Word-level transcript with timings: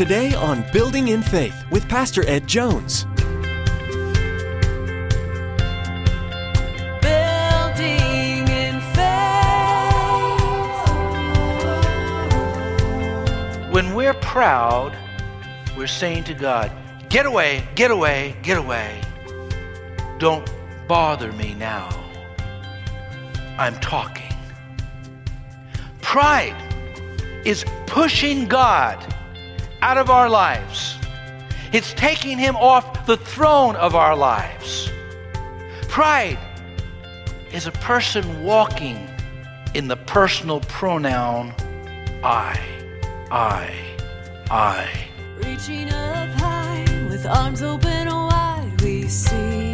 Today 0.00 0.32
on 0.32 0.64
Building 0.72 1.08
in 1.08 1.20
Faith 1.22 1.66
with 1.70 1.86
Pastor 1.86 2.26
Ed 2.26 2.46
Jones. 2.46 3.04
Building 7.02 8.48
in 8.48 8.80
faith. 8.94 9.92
When 13.70 13.94
we're 13.94 14.14
proud, 14.14 14.96
we're 15.76 15.86
saying 15.86 16.24
to 16.24 16.32
God, 16.32 16.72
Get 17.10 17.26
away, 17.26 17.68
get 17.74 17.90
away, 17.90 18.36
get 18.42 18.56
away. 18.56 19.02
Don't 20.18 20.50
bother 20.88 21.30
me 21.32 21.52
now. 21.52 21.90
I'm 23.58 23.78
talking. 23.80 24.32
Pride 26.00 26.56
is 27.44 27.66
pushing 27.86 28.48
God 28.48 28.96
out 29.82 29.98
of 29.98 30.10
our 30.10 30.28
lives, 30.28 30.96
it's 31.72 31.92
taking 31.94 32.38
him 32.38 32.56
off 32.56 33.06
the 33.06 33.16
throne 33.16 33.76
of 33.76 33.94
our 33.94 34.16
lives. 34.16 34.90
Pride 35.88 36.38
is 37.52 37.66
a 37.66 37.72
person 37.72 38.42
walking 38.42 39.08
in 39.74 39.88
the 39.88 39.96
personal 39.96 40.60
pronoun 40.60 41.54
I, 42.22 42.60
I, 43.30 43.74
I. 44.50 44.88
Reaching 45.38 45.88
up 45.90 46.28
high 46.38 46.84
with 47.08 47.24
arms 47.24 47.62
open 47.62 48.08
wide, 48.08 48.80
we 48.82 49.04
see. 49.08 49.72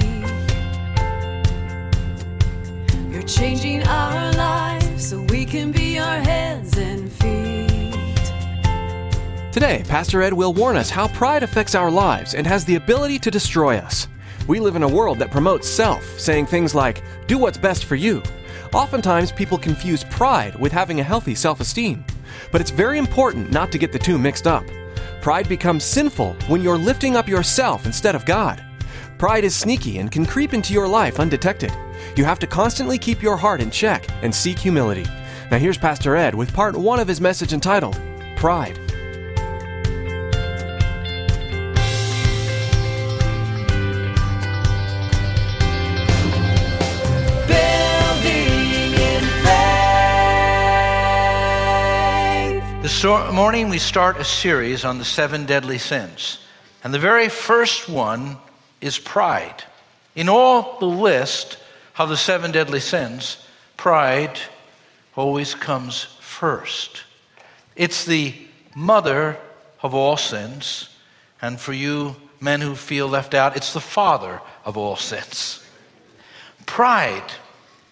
You're 3.10 3.22
changing 3.22 3.82
our 3.86 4.32
lives 4.32 5.08
so 5.08 5.22
we 5.22 5.44
can 5.44 5.72
be 5.72 5.94
your 5.94 6.04
hands 6.04 6.45
Today, 9.56 9.82
Pastor 9.88 10.20
Ed 10.20 10.34
will 10.34 10.52
warn 10.52 10.76
us 10.76 10.90
how 10.90 11.08
pride 11.08 11.42
affects 11.42 11.74
our 11.74 11.90
lives 11.90 12.34
and 12.34 12.46
has 12.46 12.62
the 12.62 12.74
ability 12.74 13.18
to 13.20 13.30
destroy 13.30 13.78
us. 13.78 14.06
We 14.46 14.60
live 14.60 14.76
in 14.76 14.82
a 14.82 14.88
world 14.88 15.18
that 15.18 15.30
promotes 15.30 15.66
self, 15.66 16.04
saying 16.20 16.44
things 16.44 16.74
like, 16.74 17.02
do 17.26 17.38
what's 17.38 17.56
best 17.56 17.86
for 17.86 17.96
you. 17.96 18.22
Oftentimes, 18.74 19.32
people 19.32 19.56
confuse 19.56 20.04
pride 20.04 20.56
with 20.56 20.72
having 20.72 21.00
a 21.00 21.02
healthy 21.02 21.34
self 21.34 21.60
esteem. 21.60 22.04
But 22.52 22.60
it's 22.60 22.68
very 22.70 22.98
important 22.98 23.50
not 23.50 23.72
to 23.72 23.78
get 23.78 23.92
the 23.92 23.98
two 23.98 24.18
mixed 24.18 24.46
up. 24.46 24.62
Pride 25.22 25.48
becomes 25.48 25.84
sinful 25.84 26.34
when 26.48 26.60
you're 26.60 26.76
lifting 26.76 27.16
up 27.16 27.26
yourself 27.26 27.86
instead 27.86 28.14
of 28.14 28.26
God. 28.26 28.62
Pride 29.16 29.44
is 29.44 29.56
sneaky 29.56 30.00
and 30.00 30.12
can 30.12 30.26
creep 30.26 30.52
into 30.52 30.74
your 30.74 30.86
life 30.86 31.18
undetected. 31.18 31.72
You 32.14 32.26
have 32.26 32.40
to 32.40 32.46
constantly 32.46 32.98
keep 32.98 33.22
your 33.22 33.38
heart 33.38 33.62
in 33.62 33.70
check 33.70 34.06
and 34.20 34.34
seek 34.34 34.58
humility. 34.58 35.06
Now, 35.50 35.56
here's 35.56 35.78
Pastor 35.78 36.14
Ed 36.14 36.34
with 36.34 36.52
part 36.52 36.76
one 36.76 37.00
of 37.00 37.08
his 37.08 37.22
message 37.22 37.54
entitled 37.54 37.98
Pride. 38.36 38.85
This 52.96 53.04
morning 53.04 53.68
we 53.68 53.78
start 53.78 54.16
a 54.16 54.24
series 54.24 54.82
on 54.82 54.96
the 54.96 55.04
seven 55.04 55.44
deadly 55.44 55.76
sins. 55.76 56.38
And 56.82 56.94
the 56.94 56.98
very 56.98 57.28
first 57.28 57.90
one 57.90 58.38
is 58.80 58.98
pride. 58.98 59.64
In 60.14 60.30
all 60.30 60.78
the 60.78 60.86
list 60.86 61.58
of 61.98 62.08
the 62.08 62.16
seven 62.16 62.52
deadly 62.52 62.80
sins, 62.80 63.46
pride 63.76 64.40
always 65.14 65.54
comes 65.54 66.04
first. 66.20 67.02
It's 67.76 68.06
the 68.06 68.34
mother 68.74 69.36
of 69.82 69.94
all 69.94 70.16
sins. 70.16 70.88
And 71.42 71.60
for 71.60 71.74
you 71.74 72.16
men 72.40 72.62
who 72.62 72.74
feel 72.74 73.08
left 73.08 73.34
out, 73.34 73.58
it's 73.58 73.74
the 73.74 73.80
father 73.80 74.40
of 74.64 74.78
all 74.78 74.96
sins. 74.96 75.62
Pride 76.64 77.30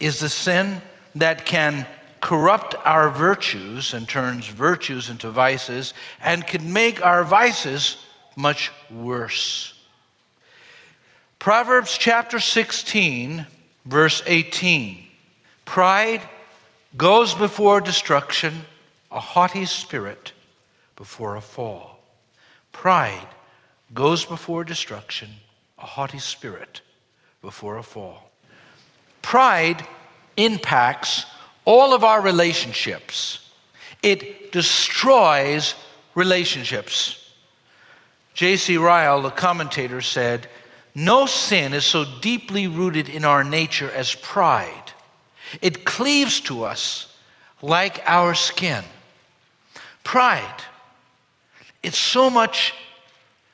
is 0.01 0.21
the 0.21 0.31
sin 0.31 0.81
that 1.15 1.45
can 1.45 1.87
corrupt 2.25 2.75
our 2.87 3.11
virtues 3.11 3.93
and 3.93 4.09
turns 4.09 4.47
virtues 4.49 5.11
into 5.11 5.29
vices 5.29 5.93
and 6.23 6.47
can 6.47 6.73
make 6.73 7.05
our 7.05 7.23
vices 7.23 7.99
much 8.35 8.73
worse. 8.91 9.75
Proverbs 11.39 11.99
chapter 11.99 12.41
16, 12.41 13.45
verse 13.85 14.23
18. 14.27 15.05
Pride 15.67 16.23
goes 16.97 17.35
before 17.35 17.83
destruction, 17.83 18.55
a 19.13 19.21
haughty 19.21 19.67
spirit 19.67 20.33
before 20.97 21.37
a 21.37 21.43
fall. 21.43 22.01
Pride 22.73 23.29
goes 23.93 24.25
before 24.25 24.65
destruction, 24.65 25.29
a 25.79 25.85
haughty 25.85 26.21
spirit 26.21 26.81
before 27.43 27.77
a 27.77 27.83
fall. 27.83 28.31
Pride 29.21 29.87
impacts 30.39 31.27
all 31.65 31.95
of 31.95 32.05
our 32.05 32.21
relationships. 32.21 33.41
It 34.03 34.53
destroys 34.53 35.75
relationships. 36.15 37.33
J.C. 38.35 38.77
Ryle, 38.77 39.23
the 39.23 39.31
commentator, 39.31 40.01
said, 40.01 40.49
No 40.95 41.27
sin 41.27 41.73
is 41.73 41.85
so 41.85 42.05
deeply 42.21 42.67
rooted 42.67 43.09
in 43.09 43.25
our 43.25 43.45
nature 43.45 43.91
as 43.91 44.15
pride. 44.15 44.93
It 45.63 45.85
cleaves 45.85 46.41
to 46.43 46.65
us 46.65 47.15
like 47.63 48.03
our 48.05 48.35
skin. 48.35 48.85
Pride, 50.03 50.63
it's 51.83 51.99
so 51.99 52.29
much 52.29 52.75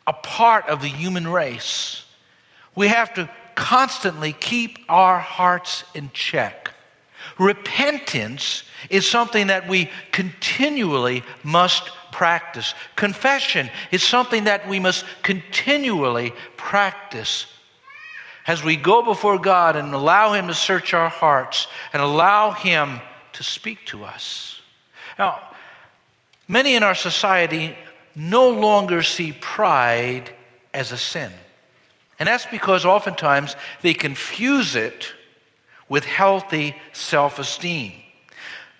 a 0.07 0.13
part 0.13 0.67
of 0.69 0.83
the 0.83 0.89
human 0.89 1.29
race. 1.29 2.05
We 2.75 2.89
have 2.89 3.15
to 3.15 3.31
constantly 3.55 4.33
keep 4.33 4.79
our 4.89 5.19
hearts 5.19 5.85
in 5.95 6.11
check. 6.13 6.71
Repentance 7.41 8.65
is 8.91 9.09
something 9.09 9.47
that 9.47 9.67
we 9.67 9.91
continually 10.13 11.25
must 11.43 11.85
practice. 12.13 12.75
Confession 12.97 13.71
is 13.91 14.03
something 14.03 14.45
that 14.45 14.69
we 14.69 14.79
must 14.79 15.07
continually 15.23 16.35
practice. 16.59 17.47
As 18.47 18.63
we 18.63 18.77
go 18.77 19.01
before 19.03 19.39
God 19.39 19.75
and 19.75 19.95
allow 19.95 20.35
Him 20.35 20.49
to 20.49 20.55
search 20.55 20.93
our 20.93 21.09
hearts 21.09 21.67
and 21.95 22.03
allow 22.03 22.51
Him 22.51 23.01
to 23.33 23.43
speak 23.43 23.87
to 23.87 24.05
us. 24.05 24.61
Now, 25.19 25.41
many 26.47 26.75
in 26.75 26.83
our 26.83 26.95
society 26.95 27.75
no 28.15 28.51
longer 28.51 29.03
see 29.03 29.33
pride 29.33 30.31
as 30.75 30.93
a 30.93 30.99
sin. 30.99 31.33
And 32.19 32.27
that's 32.27 32.45
because 32.45 32.85
oftentimes 32.85 33.57
they 33.81 33.95
confuse 33.95 34.77
it 34.77 35.15
with 35.91 36.07
healthy 36.07 36.75
self 36.95 37.39
esteem. 37.39 37.93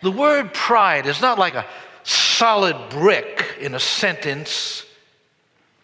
The 0.01 0.11
word 0.11 0.55
pride 0.55 1.05
is 1.05 1.21
not 1.21 1.39
like 1.39 1.55
a 1.55 1.67
solid 2.05 2.89
brick 2.89 3.59
in 3.61 3.75
a 3.75 3.81
sentence, 3.81 4.87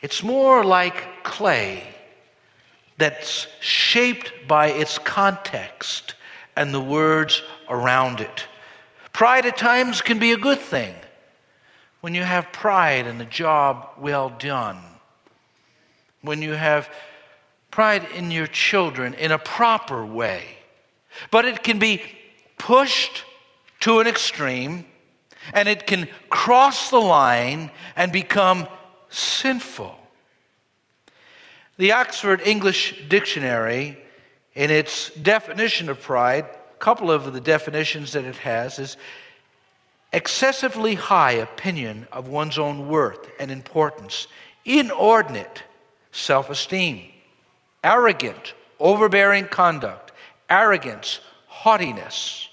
it's 0.00 0.22
more 0.22 0.64
like 0.64 1.22
clay 1.22 1.82
that's 2.96 3.46
shaped 3.60 4.32
by 4.48 4.68
its 4.68 4.96
context 4.98 6.14
and 6.56 6.72
the 6.72 6.80
words 6.80 7.42
around 7.68 8.20
it. 8.20 8.46
Pride 9.12 9.44
at 9.44 9.58
times 9.58 10.00
can 10.00 10.18
be 10.18 10.32
a 10.32 10.38
good 10.38 10.60
thing 10.60 10.94
when 12.00 12.14
you 12.14 12.22
have 12.22 12.52
pride 12.52 13.06
in 13.06 13.20
a 13.20 13.26
job 13.26 13.88
well 13.98 14.30
done, 14.38 14.78
when 16.22 16.40
you 16.40 16.52
have 16.52 16.88
pride 17.70 18.06
in 18.14 18.30
your 18.30 18.46
children 18.46 19.12
in 19.14 19.32
a 19.32 19.38
proper 19.38 20.06
way. 20.06 20.55
But 21.30 21.44
it 21.44 21.62
can 21.62 21.78
be 21.78 22.02
pushed 22.58 23.24
to 23.80 24.00
an 24.00 24.06
extreme 24.06 24.84
and 25.52 25.68
it 25.68 25.86
can 25.86 26.08
cross 26.28 26.90
the 26.90 27.00
line 27.00 27.70
and 27.94 28.10
become 28.10 28.66
sinful. 29.10 29.96
The 31.78 31.92
Oxford 31.92 32.40
English 32.44 33.08
Dictionary, 33.08 33.98
in 34.54 34.70
its 34.70 35.10
definition 35.10 35.88
of 35.88 36.00
pride, 36.00 36.44
a 36.44 36.78
couple 36.78 37.10
of 37.10 37.32
the 37.32 37.40
definitions 37.40 38.12
that 38.12 38.24
it 38.24 38.36
has 38.36 38.78
is 38.78 38.96
excessively 40.12 40.94
high 40.94 41.32
opinion 41.32 42.06
of 42.10 42.28
one's 42.28 42.58
own 42.58 42.88
worth 42.88 43.28
and 43.38 43.50
importance, 43.50 44.26
inordinate 44.64 45.62
self 46.12 46.48
esteem, 46.48 47.10
arrogant, 47.84 48.54
overbearing 48.80 49.46
conduct, 49.46 50.05
arrogance, 50.48 51.20
haughtiness. 51.46 52.48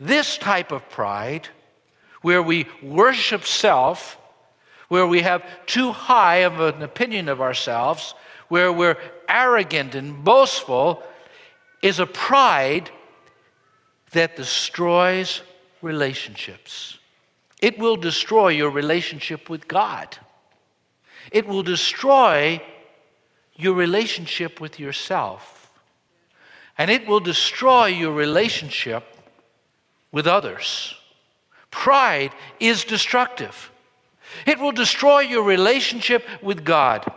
This 0.00 0.38
type 0.38 0.72
of 0.72 0.88
pride, 0.88 1.48
where 2.22 2.42
we 2.42 2.66
worship 2.82 3.44
self, 3.44 4.18
where 4.88 5.06
we 5.06 5.22
have 5.22 5.42
too 5.66 5.92
high 5.92 6.38
of 6.38 6.60
an 6.60 6.82
opinion 6.82 7.28
of 7.28 7.40
ourselves, 7.40 8.14
where 8.48 8.72
we're 8.72 8.98
arrogant 9.28 9.94
and 9.94 10.22
boastful, 10.24 11.02
is 11.82 11.98
a 11.98 12.06
pride 12.06 12.90
that 14.12 14.36
destroys 14.36 15.42
relationships. 15.82 16.98
It 17.60 17.78
will 17.78 17.96
destroy 17.96 18.48
your 18.48 18.70
relationship 18.70 19.48
with 19.48 19.68
God. 19.68 20.16
It 21.30 21.46
will 21.46 21.62
destroy 21.62 22.60
your 23.56 23.74
relationship 23.74 24.60
with 24.60 24.78
yourself. 24.78 25.53
And 26.76 26.90
it 26.90 27.06
will 27.06 27.20
destroy 27.20 27.86
your 27.86 28.12
relationship 28.12 29.04
with 30.10 30.26
others. 30.26 30.94
Pride 31.70 32.32
is 32.60 32.84
destructive. 32.84 33.70
It 34.46 34.58
will 34.58 34.72
destroy 34.72 35.20
your 35.20 35.44
relationship 35.44 36.26
with 36.42 36.64
God. 36.64 37.10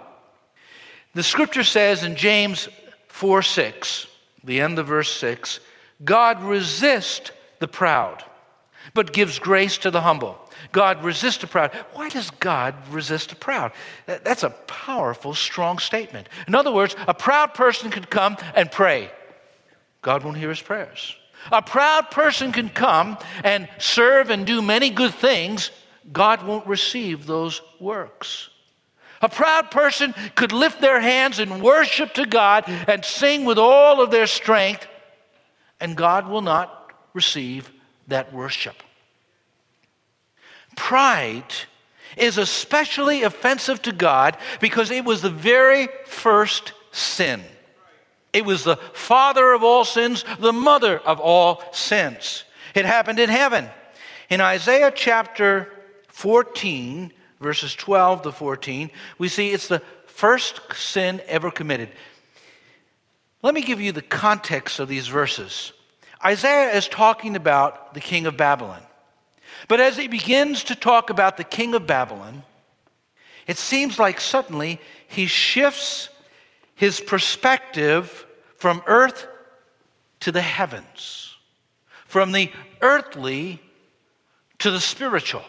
The 1.13 1.23
scripture 1.23 1.63
says 1.63 2.03
in 2.03 2.15
James 2.15 2.69
4 3.07 3.41
6, 3.41 4.07
the 4.43 4.61
end 4.61 4.77
of 4.77 4.87
verse 4.87 5.11
6, 5.17 5.59
God 6.03 6.41
resists 6.43 7.31
the 7.59 7.67
proud, 7.67 8.23
but 8.93 9.13
gives 9.13 9.39
grace 9.39 9.77
to 9.79 9.91
the 9.91 10.01
humble. 10.01 10.37
God 10.71 11.03
resists 11.03 11.39
the 11.39 11.47
proud. 11.47 11.71
Why 11.93 12.09
does 12.09 12.29
God 12.31 12.75
resist 12.89 13.29
the 13.29 13.35
proud? 13.35 13.71
That's 14.05 14.43
a 14.43 14.49
powerful, 14.49 15.33
strong 15.33 15.79
statement. 15.79 16.29
In 16.47 16.55
other 16.55 16.71
words, 16.71 16.95
a 17.07 17.13
proud 17.13 17.53
person 17.53 17.89
could 17.89 18.09
come 18.09 18.37
and 18.55 18.71
pray. 18.71 19.09
God 20.01 20.23
won't 20.23 20.37
hear 20.37 20.49
his 20.49 20.61
prayers. 20.61 21.15
A 21.51 21.61
proud 21.61 22.11
person 22.11 22.51
can 22.51 22.69
come 22.69 23.17
and 23.43 23.67
serve 23.77 24.29
and 24.29 24.45
do 24.45 24.61
many 24.61 24.89
good 24.89 25.13
things. 25.13 25.71
God 26.11 26.43
won't 26.43 26.67
receive 26.67 27.25
those 27.25 27.61
works. 27.79 28.49
A 29.21 29.29
proud 29.29 29.71
person 29.71 30.13
could 30.35 30.51
lift 30.51 30.79
their 30.79 30.99
hands 30.99 31.39
in 31.39 31.61
worship 31.61 32.13
to 32.15 32.25
God 32.25 32.65
and 32.67 33.03
sing 33.03 33.45
with 33.45 33.57
all 33.57 34.01
of 34.01 34.11
their 34.11 34.27
strength, 34.27 34.87
and 35.79 35.97
God 35.97 36.27
will 36.27 36.41
not 36.41 36.91
receive 37.13 37.71
that 38.07 38.31
worship. 38.31 38.75
Pride 40.75 41.53
is 42.15 42.37
especially 42.37 43.23
offensive 43.23 43.81
to 43.83 43.91
God 43.91 44.37
because 44.59 44.91
it 44.91 45.03
was 45.03 45.21
the 45.21 45.29
very 45.29 45.87
first 46.05 46.73
sin. 46.91 47.43
It 48.37 48.45
was 48.45 48.63
the 48.63 48.75
father 48.93 49.51
of 49.51 49.63
all 49.63 49.83
sins, 49.83 50.23
the 50.37 50.53
mother 50.53 50.99
of 50.99 51.19
all 51.19 51.63
sins. 51.71 52.43
It 52.75 52.85
happened 52.85 53.17
in 53.17 53.31
heaven. 53.31 53.67
In 54.29 54.41
Isaiah 54.41 54.91
chapter 54.95 55.73
14, 56.09 57.11
verses 57.41 57.73
12 57.73 58.21
to 58.21 58.31
14, 58.31 58.91
we 59.17 59.27
see 59.27 59.49
it's 59.49 59.67
the 59.67 59.81
first 60.05 60.61
sin 60.75 61.19
ever 61.25 61.49
committed. 61.49 61.89
Let 63.41 63.55
me 63.55 63.61
give 63.61 63.81
you 63.81 63.91
the 63.91 64.03
context 64.03 64.79
of 64.79 64.87
these 64.87 65.07
verses. 65.07 65.73
Isaiah 66.23 66.75
is 66.75 66.87
talking 66.87 67.35
about 67.35 67.95
the 67.95 67.99
king 67.99 68.27
of 68.27 68.37
Babylon. 68.37 68.83
But 69.67 69.79
as 69.79 69.97
he 69.97 70.07
begins 70.07 70.65
to 70.65 70.75
talk 70.75 71.09
about 71.09 71.37
the 71.37 71.43
king 71.43 71.73
of 71.73 71.87
Babylon, 71.87 72.43
it 73.47 73.57
seems 73.57 73.97
like 73.97 74.21
suddenly 74.21 74.79
he 75.07 75.25
shifts 75.25 76.09
his 76.75 77.01
perspective 77.01 78.25
from 78.57 78.81
earth 78.87 79.27
to 80.21 80.31
the 80.31 80.41
heavens, 80.41 81.35
from 82.05 82.31
the 82.31 82.51
earthly 82.81 83.61
to 84.59 84.71
the 84.71 84.79
spiritual. 84.79 85.43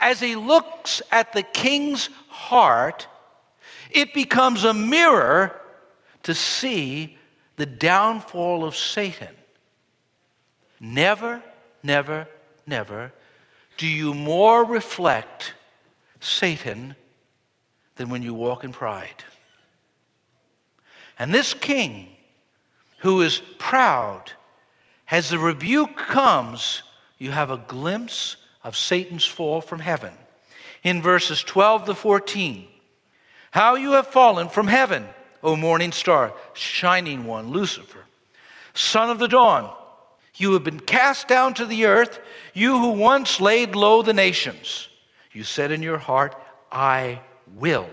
As 0.00 0.20
he 0.20 0.36
looks 0.36 1.02
at 1.10 1.32
the 1.32 1.42
king's 1.42 2.08
heart, 2.28 3.06
it 3.90 4.14
becomes 4.14 4.64
a 4.64 4.72
mirror 4.72 5.60
to 6.22 6.34
see 6.34 7.18
the 7.56 7.66
downfall 7.66 8.64
of 8.64 8.76
Satan. 8.76 9.34
Never, 10.80 11.42
never, 11.82 12.28
never 12.66 13.12
do 13.76 13.86
you 13.86 14.14
more 14.14 14.64
reflect 14.64 15.54
Satan 16.20 16.94
than 17.96 18.10
when 18.10 18.22
you 18.22 18.34
walk 18.34 18.64
in 18.64 18.72
pride. 18.72 19.24
And 21.18 21.34
this 21.34 21.54
king, 21.54 22.08
who 22.98 23.22
is 23.22 23.42
proud, 23.58 24.32
as 25.10 25.30
the 25.30 25.38
rebuke 25.38 25.96
comes, 25.96 26.82
you 27.18 27.30
have 27.30 27.50
a 27.50 27.64
glimpse 27.68 28.36
of 28.62 28.76
Satan's 28.76 29.24
fall 29.24 29.60
from 29.60 29.80
heaven. 29.80 30.12
In 30.82 31.02
verses 31.02 31.42
12 31.42 31.86
to 31.86 31.94
14, 31.94 32.66
how 33.50 33.74
you 33.76 33.92
have 33.92 34.06
fallen 34.06 34.48
from 34.48 34.66
heaven, 34.66 35.06
O 35.42 35.56
morning 35.56 35.92
star, 35.92 36.32
shining 36.54 37.24
one, 37.24 37.48
Lucifer, 37.48 38.04
son 38.74 39.10
of 39.10 39.18
the 39.18 39.28
dawn. 39.28 39.72
You 40.36 40.52
have 40.52 40.64
been 40.64 40.80
cast 40.80 41.26
down 41.26 41.54
to 41.54 41.66
the 41.66 41.86
earth, 41.86 42.20
you 42.54 42.78
who 42.78 42.90
once 42.90 43.40
laid 43.40 43.74
low 43.74 44.02
the 44.02 44.12
nations. 44.12 44.88
You 45.32 45.42
said 45.42 45.72
in 45.72 45.82
your 45.82 45.98
heart, 45.98 46.36
I 46.70 47.20
will 47.56 47.88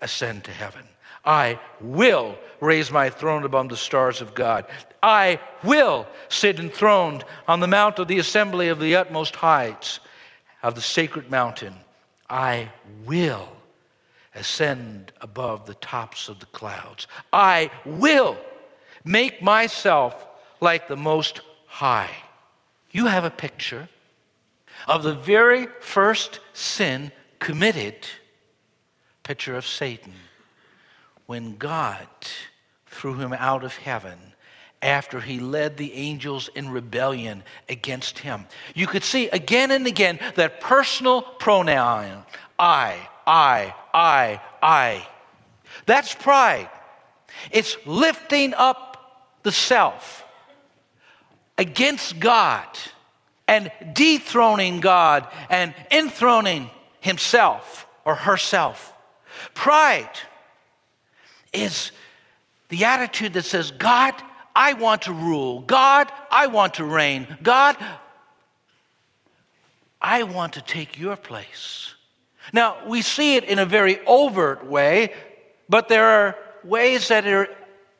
ascend 0.00 0.44
to 0.44 0.50
heaven. 0.50 0.84
I 1.24 1.58
will 1.80 2.38
raise 2.60 2.90
my 2.90 3.10
throne 3.10 3.44
above 3.44 3.68
the 3.68 3.76
stars 3.76 4.20
of 4.20 4.34
God. 4.34 4.66
I 5.02 5.40
will 5.62 6.06
sit 6.28 6.58
enthroned 6.58 7.24
on 7.46 7.60
the 7.60 7.66
mount 7.66 7.98
of 7.98 8.08
the 8.08 8.18
assembly 8.18 8.68
of 8.68 8.80
the 8.80 8.96
utmost 8.96 9.36
heights 9.36 10.00
of 10.62 10.74
the 10.74 10.80
sacred 10.80 11.30
mountain. 11.30 11.74
I 12.28 12.70
will 13.04 13.48
ascend 14.34 15.12
above 15.20 15.66
the 15.66 15.74
tops 15.74 16.28
of 16.28 16.40
the 16.40 16.46
clouds. 16.46 17.06
I 17.32 17.70
will 17.84 18.36
make 19.04 19.42
myself 19.42 20.26
like 20.60 20.88
the 20.88 20.96
most 20.96 21.40
high. 21.66 22.10
You 22.90 23.06
have 23.06 23.24
a 23.24 23.30
picture 23.30 23.88
of 24.88 25.02
the 25.02 25.14
very 25.14 25.66
first 25.80 26.40
sin 26.52 27.12
committed, 27.38 28.06
picture 29.22 29.56
of 29.56 29.66
Satan, 29.66 30.14
when 31.26 31.56
God 31.56 32.06
threw 32.86 33.14
him 33.14 33.32
out 33.32 33.64
of 33.64 33.76
heaven 33.76 34.18
after 34.82 35.20
he 35.20 35.40
led 35.40 35.76
the 35.76 35.94
angels 35.94 36.48
in 36.54 36.68
rebellion 36.68 37.42
against 37.68 38.18
him. 38.18 38.44
You 38.74 38.86
could 38.86 39.02
see 39.02 39.28
again 39.28 39.70
and 39.70 39.86
again 39.86 40.20
that 40.36 40.60
personal 40.60 41.22
pronoun 41.22 42.24
I, 42.58 43.08
I, 43.26 43.74
I, 43.92 44.40
I. 44.62 45.08
That's 45.86 46.14
pride. 46.14 46.68
It's 47.50 47.76
lifting 47.86 48.54
up 48.54 49.40
the 49.42 49.52
self 49.52 50.24
against 51.58 52.20
God 52.20 52.66
and 53.48 53.70
dethroning 53.92 54.80
God 54.80 55.26
and 55.50 55.74
enthroning 55.90 56.70
himself 57.00 57.86
or 58.04 58.14
herself. 58.14 58.92
Pride 59.54 60.10
is 61.54 61.92
the 62.68 62.84
attitude 62.84 63.34
that 63.34 63.44
says, 63.44 63.70
God, 63.70 64.14
I 64.54 64.74
want 64.74 65.02
to 65.02 65.12
rule. 65.12 65.60
God, 65.60 66.10
I 66.30 66.46
want 66.48 66.74
to 66.74 66.84
reign. 66.84 67.26
God, 67.42 67.76
I 70.00 70.22
want 70.22 70.54
to 70.54 70.62
take 70.62 70.98
your 70.98 71.16
place. 71.16 71.94
Now, 72.52 72.76
we 72.86 73.02
see 73.02 73.36
it 73.36 73.44
in 73.44 73.58
a 73.58 73.66
very 73.66 74.04
overt 74.06 74.66
way, 74.66 75.12
but 75.68 75.88
there 75.88 76.06
are 76.06 76.36
ways 76.62 77.08
that 77.08 77.26
are 77.26 77.48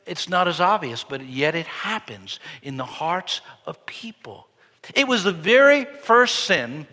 it's 0.07 0.29
not 0.29 0.49
as 0.49 0.61
obvious, 0.61 1.05
but 1.05 1.25
yet 1.25 1.55
it 1.55 1.67
happens 1.67 2.41
in 2.63 2.77
the 2.77 2.85
hearts 2.85 3.41
of 3.67 3.85
people. 3.87 4.47
It 4.95 5.09
was 5.09 5.25
the 5.25 5.33
very 5.33 5.85
first 5.85 6.41
sin. 6.41 6.87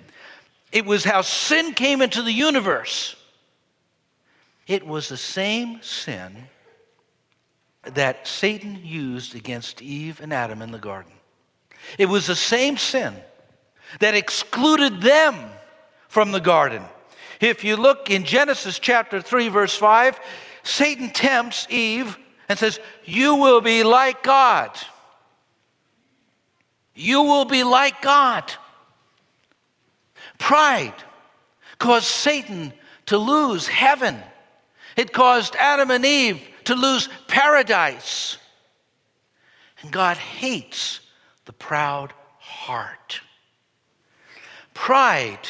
It 0.72 0.86
was 0.86 1.03
how 1.03 1.22
sin 1.22 1.74
came 1.74 2.01
into 2.01 2.22
the 2.22 2.32
universe. 2.32 3.15
It 4.72 4.88
was 4.88 5.10
the 5.10 5.18
same 5.18 5.82
sin 5.82 6.48
that 7.84 8.25
Satan 8.25 8.80
used 8.82 9.36
against 9.36 9.82
Eve 9.82 10.22
and 10.22 10.32
Adam 10.32 10.62
in 10.62 10.72
the 10.72 10.80
garden. 10.80 11.12
It 11.98 12.06
was 12.06 12.25
the 12.25 12.38
same 12.38 12.78
sin 12.78 13.13
that 14.00 14.16
excluded 14.16 15.01
them 15.01 15.36
from 16.08 16.32
the 16.32 16.40
garden. 16.40 16.84
If 17.42 17.66
you 17.66 17.75
look 17.75 18.10
in 18.10 18.24
Genesis 18.24 18.80
chapter 18.80 19.20
3, 19.20 19.50
verse 19.50 19.75
5, 19.75 20.18
Satan 20.63 21.10
tempts 21.10 21.68
Eve 21.70 22.18
and 22.48 22.58
says, 22.58 22.80
You 23.04 23.36
will 23.36 23.60
be 23.60 23.84
like 23.84 24.24
God. 24.24 24.72
You 26.96 27.24
will 27.24 27.44
be 27.44 27.66
like 27.66 28.01
God. 28.01 28.50
Pride 30.38 30.96
caused 31.78 32.06
Satan 32.06 32.72
to 33.08 33.18
lose 33.18 33.68
heaven, 33.68 34.24
it 34.95 35.13
caused 35.13 35.55
Adam 35.55 35.91
and 35.91 36.05
Eve 36.05 36.41
to 36.65 36.75
lose 36.75 37.10
paradise. 37.27 38.38
And 39.81 39.91
God 39.91 40.17
hates 40.17 41.00
the 41.45 41.53
proud 41.53 42.13
heart. 42.39 43.21
Pride, 44.74 45.48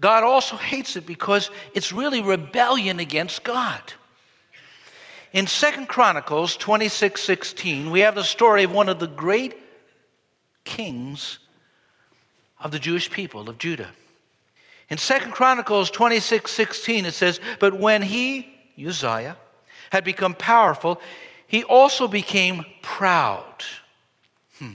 God 0.00 0.24
also 0.24 0.56
hates 0.56 0.96
it 0.96 1.06
because 1.06 1.50
it's 1.74 1.92
really 1.92 2.20
rebellion 2.20 3.00
against 3.00 3.44
God. 3.44 3.80
In 5.32 5.46
Second 5.48 5.88
Chronicles 5.88 6.56
26 6.56 7.20
16, 7.20 7.90
we 7.90 8.00
have 8.00 8.14
the 8.14 8.22
story 8.22 8.62
of 8.62 8.72
one 8.72 8.88
of 8.88 9.00
the 9.00 9.08
great 9.08 9.56
kings 10.64 11.38
of 12.60 12.70
the 12.70 12.78
Jewish 12.78 13.10
people, 13.10 13.48
of 13.48 13.58
Judah. 13.58 13.90
In 14.90 14.98
2 14.98 15.18
Chronicles 15.30 15.90
26 15.90 16.50
16, 16.50 17.06
it 17.06 17.14
says, 17.14 17.40
But 17.58 17.78
when 17.78 18.02
he, 18.02 18.54
Uzziah, 18.78 19.36
had 19.90 20.04
become 20.04 20.34
powerful, 20.34 21.00
he 21.46 21.64
also 21.64 22.08
became 22.08 22.64
proud, 22.82 23.64
hmm. 24.58 24.72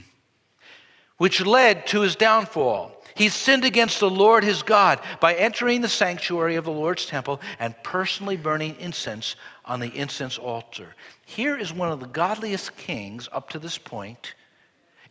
which 1.18 1.44
led 1.44 1.86
to 1.88 2.00
his 2.00 2.16
downfall. 2.16 2.96
He 3.14 3.28
sinned 3.28 3.64
against 3.64 4.00
the 4.00 4.08
Lord 4.08 4.44
his 4.44 4.62
God 4.62 5.00
by 5.20 5.34
entering 5.34 5.82
the 5.82 5.88
sanctuary 5.88 6.56
of 6.56 6.64
the 6.64 6.70
Lord's 6.70 7.04
temple 7.06 7.40
and 7.58 7.74
personally 7.82 8.36
burning 8.36 8.76
incense 8.78 9.36
on 9.64 9.80
the 9.80 9.94
incense 9.94 10.38
altar. 10.38 10.94
Here 11.26 11.56
is 11.56 11.72
one 11.72 11.92
of 11.92 12.00
the 12.00 12.06
godliest 12.06 12.76
kings 12.76 13.28
up 13.30 13.50
to 13.50 13.58
this 13.58 13.76
point 13.76 14.34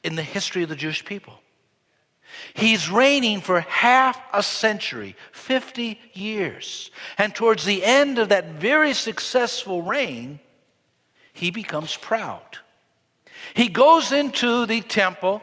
in 0.04 0.16
the 0.16 0.24
history 0.24 0.64
of 0.64 0.70
the 0.70 0.76
Jewish 0.76 1.06
people. 1.06 1.40
He's 2.54 2.90
reigning 2.90 3.42
for 3.42 3.62
half 3.62 4.20
a 4.34 4.44
century, 4.44 5.16
50 5.32 6.00
years. 6.14 6.92
And 7.18 7.34
towards 7.34 7.66
the 7.66 7.84
end 7.84 8.20
of 8.20 8.30
that 8.30 8.54
very 8.54 8.94
successful 8.94 9.82
reign, 9.82 10.40
he 11.34 11.52
becomes 11.52 11.96
proud. 11.96 12.58
He 13.54 13.68
goes 13.68 14.12
into 14.12 14.66
the 14.66 14.82
temple 14.82 15.42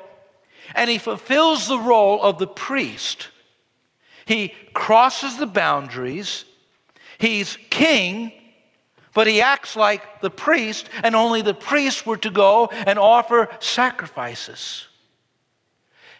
and 0.75 0.90
he 0.90 0.99
fulfills 0.99 1.69
the 1.69 1.78
role 1.78 2.23
of 2.23 2.38
the 2.38 2.47
priest. 2.47 3.28
He 4.26 4.52
crosses 4.75 5.37
the 5.37 5.47
boundaries. 5.47 6.45
He's 7.19 7.57
king, 7.71 8.33
but 9.14 9.26
he 9.26 9.40
acts 9.40 9.76
like 9.76 10.21
the 10.21 10.31
priest, 10.31 10.90
and 11.02 11.16
only 11.16 11.40
the 11.40 11.55
priests 11.55 12.05
were 12.05 12.19
to 12.19 12.31
go 12.31 12.66
and 12.66 12.99
offer 12.99 13.49
sacrifices. 13.61 14.87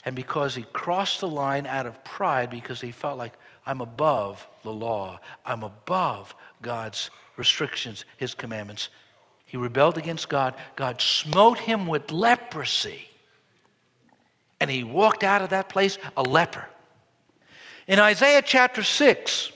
And 0.07 0.15
because 0.15 0.55
he 0.55 0.63
crossed 0.73 1.21
the 1.21 1.29
line 1.29 1.67
out 1.67 1.85
of 1.85 2.03
pride, 2.05 2.49
because 2.49 2.81
he 2.81 2.93
felt 2.93 3.19
like, 3.19 3.35
I'm 3.67 3.81
above 3.81 4.47
the 4.63 4.73
law, 4.73 5.19
I'm 5.45 5.65
above 5.65 6.33
God's 6.63 7.11
restrictions, 7.37 8.05
his 8.17 8.33
commandments, 8.33 8.89
he 9.47 9.57
rebelled 9.57 9.99
against 9.99 10.29
God. 10.29 10.55
God 10.77 11.01
smote 11.01 11.59
him 11.59 11.87
with 11.87 12.11
leprosy. 12.11 13.09
And 14.61 14.71
he 14.71 14.85
walked 14.85 15.25
out 15.25 15.43
of 15.43 15.51
that 15.51 15.69
place 15.69 15.99
a 16.17 16.23
leper. 16.23 16.65
In 17.87 17.99
Isaiah 17.99 18.43
chapter 18.43 18.83
6, 18.83 19.53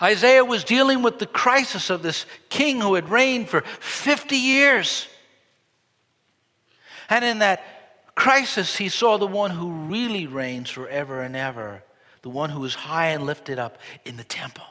Isaiah 0.00 0.44
was 0.44 0.64
dealing 0.64 1.02
with 1.02 1.18
the 1.18 1.26
crisis 1.26 1.90
of 1.90 2.02
this 2.02 2.24
king 2.48 2.80
who 2.80 2.94
had 2.94 3.10
reigned 3.10 3.48
for 3.48 3.60
50 3.60 4.36
years. 4.36 5.06
And 7.08 7.24
in 7.24 7.40
that 7.40 7.62
crisis, 8.14 8.76
he 8.76 8.88
saw 8.88 9.16
the 9.16 9.26
one 9.26 9.50
who 9.50 9.70
really 9.70 10.26
reigns 10.26 10.70
forever 10.70 11.22
and 11.22 11.36
ever, 11.36 11.82
the 12.22 12.30
one 12.30 12.50
who 12.50 12.64
is 12.64 12.74
high 12.74 13.08
and 13.08 13.24
lifted 13.24 13.58
up 13.58 13.78
in 14.04 14.16
the 14.16 14.24
temple. 14.24 14.64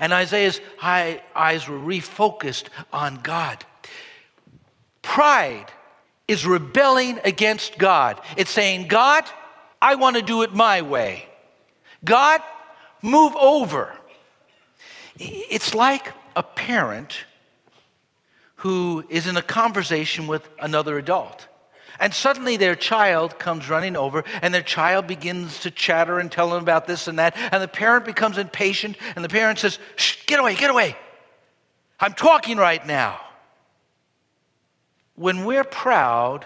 And 0.00 0.12
Isaiah's 0.12 0.60
eyes 0.82 1.68
were 1.68 1.78
refocused 1.78 2.68
on 2.92 3.20
God. 3.22 3.64
Pride 5.02 5.66
is 6.26 6.46
rebelling 6.46 7.20
against 7.24 7.78
God. 7.78 8.20
It's 8.36 8.50
saying, 8.50 8.88
God, 8.88 9.24
I 9.80 9.96
want 9.96 10.16
to 10.16 10.22
do 10.22 10.42
it 10.42 10.54
my 10.54 10.82
way. 10.82 11.26
God, 12.04 12.40
move 13.02 13.34
over. 13.36 13.94
It's 15.18 15.74
like 15.74 16.12
a 16.34 16.42
parent 16.42 17.18
who 18.56 19.04
is 19.10 19.26
in 19.26 19.36
a 19.36 19.42
conversation 19.42 20.26
with 20.26 20.48
another 20.58 20.96
adult. 20.96 21.46
And 22.04 22.12
suddenly 22.12 22.58
their 22.58 22.74
child 22.74 23.38
comes 23.38 23.70
running 23.70 23.96
over, 23.96 24.24
and 24.42 24.52
their 24.52 24.60
child 24.60 25.06
begins 25.06 25.60
to 25.60 25.70
chatter 25.70 26.18
and 26.18 26.30
tell 26.30 26.50
them 26.50 26.62
about 26.62 26.86
this 26.86 27.08
and 27.08 27.18
that. 27.18 27.34
And 27.34 27.62
the 27.62 27.66
parent 27.66 28.04
becomes 28.04 28.36
impatient, 28.36 28.98
and 29.16 29.24
the 29.24 29.28
parent 29.30 29.58
says, 29.58 29.78
Shh, 29.96 30.26
get 30.26 30.38
away, 30.38 30.54
get 30.54 30.68
away. 30.68 30.98
I'm 31.98 32.12
talking 32.12 32.58
right 32.58 32.86
now. 32.86 33.22
When 35.14 35.46
we're 35.46 35.64
proud, 35.64 36.44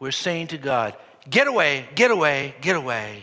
we're 0.00 0.10
saying 0.10 0.48
to 0.48 0.58
God, 0.58 0.96
Get 1.30 1.46
away, 1.46 1.88
get 1.94 2.10
away, 2.10 2.56
get 2.60 2.74
away. 2.74 3.22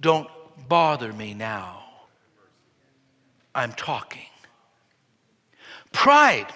Don't 0.00 0.28
bother 0.68 1.12
me 1.12 1.32
now. 1.32 1.84
I'm 3.54 3.72
talking. 3.72 4.26
Pride 5.92 6.52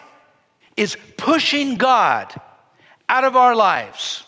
is 0.76 0.96
pushing 1.16 1.76
God 1.76 2.34
out 3.08 3.25
of 3.25 3.37
our 3.37 3.54
lives, 3.54 4.25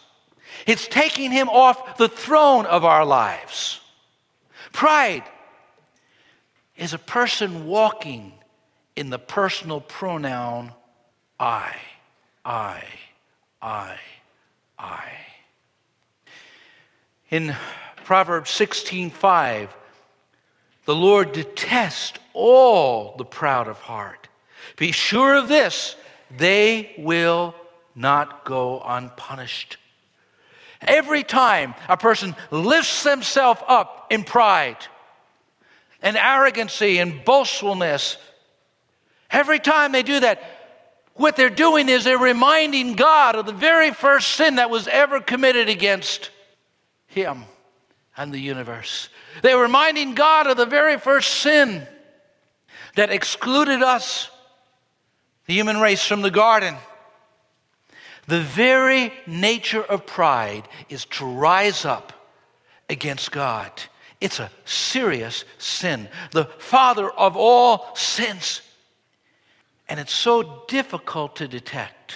it's 0.66 0.88
taking 0.88 1.30
him 1.30 1.49
off 1.49 1.97
the 1.97 2.09
throne 2.09 2.66
of 2.66 2.85
our 2.85 3.04
lives. 3.04 3.80
Pride 4.73 5.25
is 6.76 6.92
a 6.92 6.99
person 6.99 7.66
walking 7.66 8.33
in 8.95 9.11
the 9.11 9.18
personal 9.18 9.80
pronoun 9.80 10.73
I. 11.38 11.76
I, 12.45 12.85
I, 13.61 13.97
I. 14.78 15.11
In 17.30 17.56
Proverbs 18.04 18.50
16:5, 18.50 19.68
the 20.85 20.95
Lord 20.95 21.33
detests 21.33 22.18
all 22.33 23.16
the 23.16 23.25
proud 23.25 23.66
of 23.66 23.80
heart. 23.80 24.28
Be 24.76 24.92
sure 24.92 25.35
of 25.35 25.49
this, 25.49 25.97
they 26.37 26.95
will 26.99 27.54
not 27.96 28.44
go 28.44 28.80
unpunished. 28.84 29.78
Every 30.82 31.22
time 31.22 31.74
a 31.88 31.96
person 31.96 32.36
lifts 32.50 33.02
themselves 33.02 33.62
up 33.66 34.08
in 34.10 34.22
pride 34.22 34.76
and 36.02 36.16
arrogancy 36.16 36.98
and 36.98 37.24
boastfulness, 37.24 38.18
every 39.30 39.58
time 39.58 39.92
they 39.92 40.02
do 40.02 40.20
that, 40.20 40.42
what 41.14 41.34
they're 41.34 41.48
doing 41.48 41.88
is 41.88 42.04
they're 42.04 42.18
reminding 42.18 42.92
God 42.92 43.36
of 43.36 43.46
the 43.46 43.52
very 43.52 43.90
first 43.90 44.32
sin 44.32 44.56
that 44.56 44.68
was 44.68 44.86
ever 44.86 45.20
committed 45.20 45.70
against 45.70 46.30
Him 47.06 47.44
and 48.16 48.32
the 48.32 48.38
universe. 48.38 49.08
They're 49.42 49.58
reminding 49.58 50.14
God 50.14 50.46
of 50.46 50.58
the 50.58 50.66
very 50.66 50.98
first 50.98 51.32
sin 51.40 51.86
that 52.96 53.10
excluded 53.10 53.82
us, 53.82 54.30
the 55.46 55.54
human 55.54 55.80
race, 55.80 56.04
from 56.04 56.20
the 56.20 56.30
garden. 56.30 56.74
The 58.28 58.40
very 58.40 59.12
nature 59.26 59.83
of 59.83 60.06
pride 60.06 60.68
is 60.88 61.04
to 61.06 61.25
rise 61.25 61.85
up 61.85 62.12
against 62.88 63.30
God. 63.30 63.71
It's 64.21 64.40
a 64.40 64.50
serious 64.64 65.45
sin, 65.59 66.09
the 66.33 66.47
father 66.59 67.11
of 67.11 67.37
all 67.37 67.95
sins. 67.95 68.62
And 69.88 70.00
it's 70.00 70.14
so 70.14 70.64
difficult 70.66 71.37
to 71.37 71.47
detect. 71.47 72.14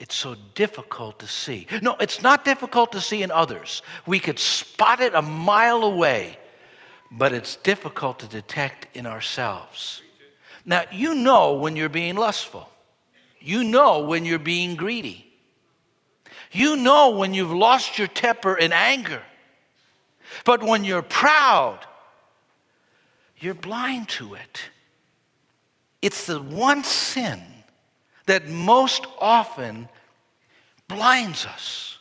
It's 0.00 0.16
so 0.16 0.34
difficult 0.54 1.20
to 1.20 1.28
see. 1.28 1.66
No, 1.80 1.96
it's 2.00 2.22
not 2.22 2.44
difficult 2.44 2.92
to 2.92 3.00
see 3.00 3.22
in 3.22 3.30
others. 3.30 3.82
We 4.06 4.18
could 4.18 4.38
spot 4.38 5.00
it 5.00 5.14
a 5.14 5.22
mile 5.22 5.84
away, 5.84 6.36
but 7.10 7.32
it's 7.32 7.56
difficult 7.56 8.18
to 8.18 8.26
detect 8.26 8.96
in 8.96 9.06
ourselves. 9.06 10.02
Now, 10.64 10.82
you 10.90 11.14
know 11.14 11.54
when 11.54 11.76
you're 11.76 11.88
being 11.88 12.16
lustful, 12.16 12.68
you 13.44 13.62
know 13.62 14.00
when 14.00 14.24
you're 14.24 14.38
being 14.38 14.74
greedy, 14.74 15.26
you 16.50 16.76
know 16.76 17.10
when 17.10 17.34
you've 17.34 17.52
lost 17.52 17.98
your 17.98 18.08
temper 18.08 18.56
in 18.56 18.72
anger. 18.72 19.22
But 20.44 20.62
when 20.62 20.84
you're 20.84 21.02
proud, 21.02 21.80
you're 23.38 23.54
blind 23.54 24.08
to 24.10 24.34
it. 24.34 24.60
It's 26.00 26.26
the 26.26 26.40
one 26.40 26.84
sin 26.84 27.40
that 28.26 28.48
most 28.48 29.06
often 29.20 29.88
blinds 30.88 31.46
us. 31.46 31.98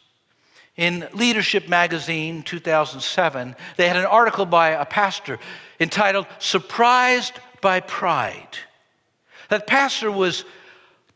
In 0.76 1.08
Leadership 1.14 1.70
Magazine 1.70 2.42
2007, 2.42 3.56
they 3.78 3.88
had 3.88 3.98
an 3.98 4.06
article 4.06 4.46
by 4.46 4.70
a 4.70 4.86
pastor 4.86 5.38
entitled 5.80 6.26
Surprised 6.40 7.34
by 7.62 7.80
Pride. 7.80 8.58
That 9.50 9.68
pastor 9.68 10.12
was 10.12 10.46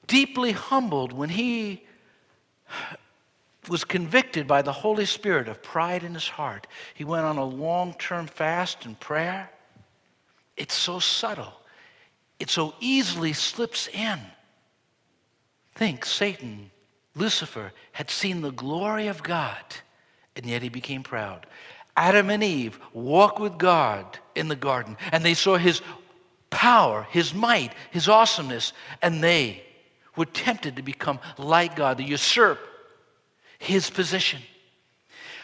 deeply 0.08 0.52
humbled 0.52 1.14
when 1.14 1.30
he 1.30 1.86
was 3.70 3.84
convicted 3.84 4.48
by 4.48 4.62
the 4.62 4.72
Holy 4.72 5.06
Spirit 5.06 5.48
of 5.48 5.62
pride 5.62 6.04
in 6.04 6.14
his 6.14 6.28
heart. 6.28 6.68
He 6.94 7.04
went 7.04 7.26
on 7.26 7.38
a 7.38 7.46
long 7.46 7.94
term 7.96 8.28
fast 8.28 8.86
and 8.86 9.00
prayer. 9.00 9.50
It's 10.56 10.74
so 10.74 11.00
subtle 11.00 11.54
it 12.40 12.50
so 12.50 12.74
easily 12.80 13.34
slips 13.34 13.88
in. 13.88 14.20
Think 15.76 16.06
Satan, 16.06 16.72
Lucifer, 17.16 17.72
had 17.92 18.10
seen 18.10 18.42
the 18.42 18.52
glory 18.52 19.08
of 19.08 19.24
God, 19.24 19.64
and 20.36 20.46
yet 20.46 20.62
he 20.62 20.70
became 20.70 21.04
proud. 21.04 21.46
Adam 21.96 22.30
and 22.30 22.44
Eve 22.44 22.80
walked 22.94 23.40
with 23.40 23.58
God 23.58 24.20
in 24.36 24.48
the 24.48 24.56
garden, 24.56 24.98
and 25.12 25.24
they 25.24 25.34
saw 25.34 25.58
his 25.58 25.82
power, 26.50 27.08
his 27.10 27.34
might, 27.34 27.74
his 27.92 28.08
awesomeness, 28.08 28.74
and 29.02 29.24
they 29.24 29.64
were 30.18 30.26
tempted 30.26 30.76
to 30.76 30.82
become 30.82 31.20
like 31.38 31.76
God, 31.76 31.98
to 31.98 32.04
usurp 32.04 32.60
his 33.60 33.90
position. 33.90 34.42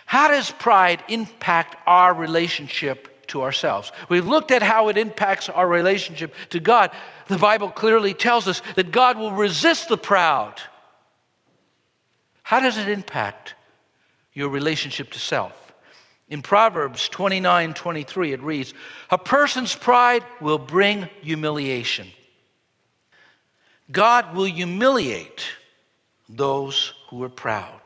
How 0.06 0.28
does 0.28 0.52
pride 0.52 1.04
impact 1.08 1.76
our 1.88 2.14
relationship 2.14 3.28
to 3.28 3.42
ourselves? 3.42 3.92
We've 4.10 4.28
looked 4.28 4.52
at 4.52 4.62
how 4.62 4.90
it 4.90 4.98
impacts 4.98 5.50
our 5.50 5.68
relationship 5.68 6.34
to 6.50 6.60
God. 6.60 6.92
The 7.28 7.38
Bible 7.38 7.70
clearly 7.70 8.14
tells 8.14 8.48
us 8.48 8.62
that 8.76 8.92
God 8.92 9.18
will 9.18 9.32
resist 9.32 9.90
the 9.90 9.98
proud. 9.98 10.62
How 12.44 12.60
does 12.60 12.78
it 12.78 12.90
impact 12.90 13.56
your 14.34 14.50
relationship 14.50 15.12
to 15.12 15.20
self? 15.20 15.74
In 16.30 16.42
Proverbs 16.42 17.10
29 17.10 17.74
23, 17.74 18.34
it 18.34 18.42
reads, 18.42 18.74
A 19.10 19.18
person's 19.18 19.76
pride 19.76 20.24
will 20.42 20.58
bring 20.58 21.10
humiliation. 21.22 22.08
God 23.94 24.36
will 24.36 24.46
humiliate 24.46 25.46
those 26.28 26.94
who 27.10 27.24
are 27.24 27.30
proud. 27.30 27.80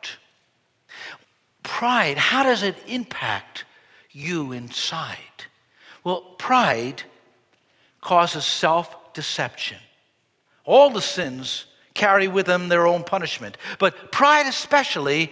Pride, 1.64 2.18
how 2.18 2.44
does 2.44 2.64
it 2.64 2.76
impact 2.88 3.66
you 4.12 4.54
inside? 4.54 5.18
Well, 6.06 6.22
pride 6.40 7.04
causes 8.00 8.46
self 8.46 9.14
deception. 9.14 9.78
All 10.64 10.90
the 10.90 11.02
sins 11.02 11.66
carry 11.94 12.30
with 12.30 12.46
them 12.46 12.70
their 12.70 12.88
own 12.88 13.04
punishment, 13.04 13.58
but 13.78 14.12
pride 14.12 14.48
especially 14.48 15.32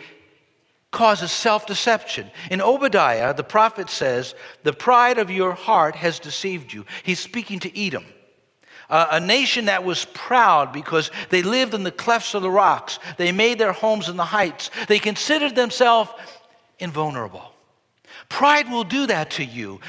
causes 0.91 1.31
self 1.31 1.65
deception. 1.65 2.29
In 2.51 2.61
Obadiah, 2.61 3.33
the 3.33 3.43
prophet 3.43 3.89
says, 3.89 4.35
The 4.63 4.73
pride 4.73 5.19
of 5.19 5.31
your 5.31 5.53
heart 5.53 5.95
has 5.95 6.19
deceived 6.19 6.73
you. 6.73 6.85
He's 7.03 7.19
speaking 7.19 7.59
to 7.59 7.79
Edom. 7.79 8.05
A 8.89 9.19
nation 9.19 9.65
that 9.65 9.83
was 9.83 10.05
proud 10.05 10.71
because 10.71 11.09
they 11.29 11.41
lived 11.41 11.73
in 11.73 11.83
the 11.83 11.91
clefts 11.91 12.33
of 12.35 12.41
the 12.41 12.51
rocks. 12.51 12.99
They 13.17 13.31
made 13.31 13.57
their 13.57 13.71
homes 13.71 14.09
in 14.09 14.17
the 14.17 14.25
heights. 14.25 14.69
They 14.87 14.99
considered 14.99 15.55
themselves 15.55 16.11
invulnerable. 16.79 17.51
Pride 18.29 18.69
will 18.69 18.83
do 18.83 19.07
that 19.07 19.31
to 19.31 19.45
you. 19.45 19.79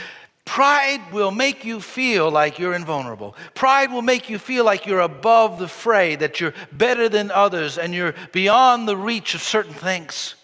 Pride 0.44 1.00
will 1.12 1.32
make 1.32 1.64
you 1.64 1.80
feel 1.80 2.30
like 2.30 2.58
you're 2.58 2.74
invulnerable. 2.74 3.34
Pride 3.54 3.92
will 3.92 4.02
make 4.02 4.30
you 4.30 4.38
feel 4.38 4.64
like 4.64 4.86
you're 4.86 5.00
above 5.00 5.58
the 5.58 5.68
fray, 5.68 6.14
that 6.16 6.40
you're 6.40 6.54
better 6.70 7.08
than 7.08 7.30
others, 7.30 7.78
and 7.78 7.92
you're 7.92 8.14
beyond 8.32 8.86
the 8.86 8.96
reach 8.96 9.34
of 9.34 9.42
certain 9.42 9.74
things. 9.74 10.36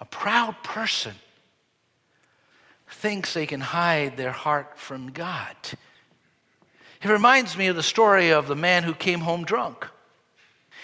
A 0.00 0.04
proud 0.04 0.62
person 0.62 1.14
thinks 2.90 3.32
they 3.32 3.46
can 3.46 3.60
hide 3.60 4.16
their 4.16 4.32
heart 4.32 4.78
from 4.78 5.10
God. 5.10 5.56
It 7.02 7.08
reminds 7.08 7.56
me 7.56 7.68
of 7.68 7.76
the 7.76 7.82
story 7.82 8.30
of 8.30 8.48
the 8.48 8.56
man 8.56 8.82
who 8.82 8.94
came 8.94 9.20
home 9.20 9.44
drunk. 9.44 9.86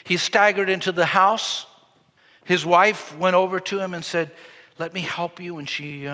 He 0.05 0.17
staggered 0.17 0.69
into 0.69 0.93
the 0.93 1.07
house. 1.07 1.67
His 2.45 2.65
wife 2.65 3.17
went 3.17 3.35
over 3.35 3.59
to 3.59 3.81
him 3.81 3.95
and 3.95 4.05
said, 4.05 4.31
Let 4.79 4.95
me 4.95 5.01
help 5.01 5.41
you. 5.41 5.59
And 5.59 5.69
she 5.69 6.09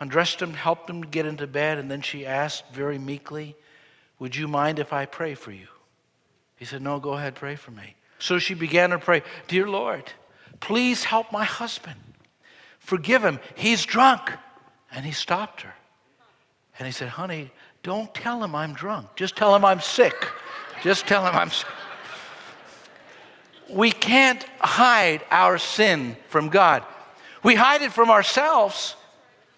undressed 0.00 0.40
him, 0.40 0.54
helped 0.54 0.90
him 0.90 1.02
get 1.02 1.26
into 1.26 1.46
bed, 1.46 1.78
and 1.78 1.90
then 1.90 2.00
she 2.00 2.26
asked 2.26 2.64
very 2.72 2.98
meekly, 2.98 3.54
Would 4.18 4.34
you 4.34 4.48
mind 4.48 4.78
if 4.78 4.92
I 4.92 5.06
pray 5.06 5.34
for 5.34 5.52
you? 5.52 5.68
He 6.56 6.64
said, 6.64 6.82
No, 6.82 6.98
go 6.98 7.12
ahead, 7.12 7.34
pray 7.34 7.56
for 7.56 7.70
me. 7.70 7.94
So 8.18 8.38
she 8.38 8.54
began 8.54 8.90
to 8.90 8.98
pray, 8.98 9.22
Dear 9.46 9.68
Lord, 9.68 10.04
please 10.60 11.04
help 11.04 11.30
my 11.30 11.44
husband. 11.44 12.00
Forgive 12.78 13.22
him. 13.24 13.38
He's 13.54 13.84
drunk. 13.84 14.30
And 14.90 15.04
he 15.04 15.12
stopped 15.12 15.62
her. 15.62 15.74
And 16.78 16.86
he 16.86 16.92
said, 16.92 17.08
Honey, 17.08 17.50
don't 17.84 18.12
tell 18.14 18.42
him 18.42 18.54
I'm 18.54 18.72
drunk. 18.72 19.08
Just 19.14 19.36
tell 19.36 19.54
him 19.54 19.64
I'm 19.64 19.80
sick. 19.80 20.26
Just 20.82 21.06
tell 21.06 21.24
him 21.24 21.34
I'm 21.36 21.50
sick. 21.50 21.68
We 23.70 23.92
can't 23.92 24.42
hide 24.58 25.22
our 25.30 25.58
sin 25.58 26.16
from 26.28 26.48
God. 26.48 26.82
We 27.42 27.54
hide 27.54 27.82
it 27.82 27.92
from 27.92 28.10
ourselves, 28.10 28.96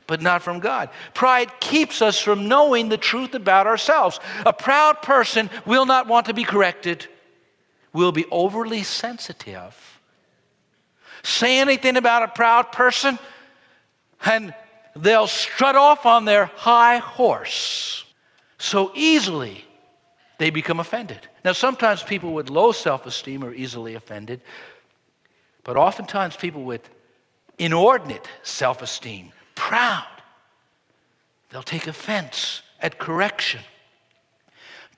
but 0.08 0.20
not 0.20 0.42
from 0.42 0.58
God. 0.58 0.90
Pride 1.14 1.52
keeps 1.60 2.02
us 2.02 2.18
from 2.18 2.48
knowing 2.48 2.88
the 2.88 2.98
truth 2.98 3.34
about 3.34 3.68
ourselves. 3.68 4.18
A 4.44 4.52
proud 4.52 5.02
person 5.02 5.48
will 5.64 5.86
not 5.86 6.08
want 6.08 6.26
to 6.26 6.34
be 6.34 6.42
corrected, 6.42 7.06
will 7.92 8.12
be 8.12 8.24
overly 8.32 8.82
sensitive. 8.82 10.00
Say 11.22 11.60
anything 11.60 11.96
about 11.96 12.24
a 12.24 12.28
proud 12.28 12.72
person, 12.72 13.20
and 14.24 14.52
they'll 14.96 15.28
strut 15.28 15.76
off 15.76 16.06
on 16.06 16.24
their 16.24 16.46
high 16.46 16.98
horse 16.98 18.05
so 18.58 18.92
easily 18.94 19.64
they 20.38 20.50
become 20.50 20.80
offended. 20.80 21.20
Now, 21.44 21.52
sometimes 21.52 22.02
people 22.02 22.32
with 22.32 22.50
low 22.50 22.72
self 22.72 23.06
esteem 23.06 23.44
are 23.44 23.54
easily 23.54 23.94
offended, 23.94 24.40
but 25.64 25.76
oftentimes 25.76 26.36
people 26.36 26.64
with 26.64 26.88
inordinate 27.58 28.28
self 28.42 28.82
esteem, 28.82 29.32
proud, 29.54 30.04
they'll 31.50 31.62
take 31.62 31.86
offense 31.86 32.62
at 32.80 32.98
correction. 32.98 33.60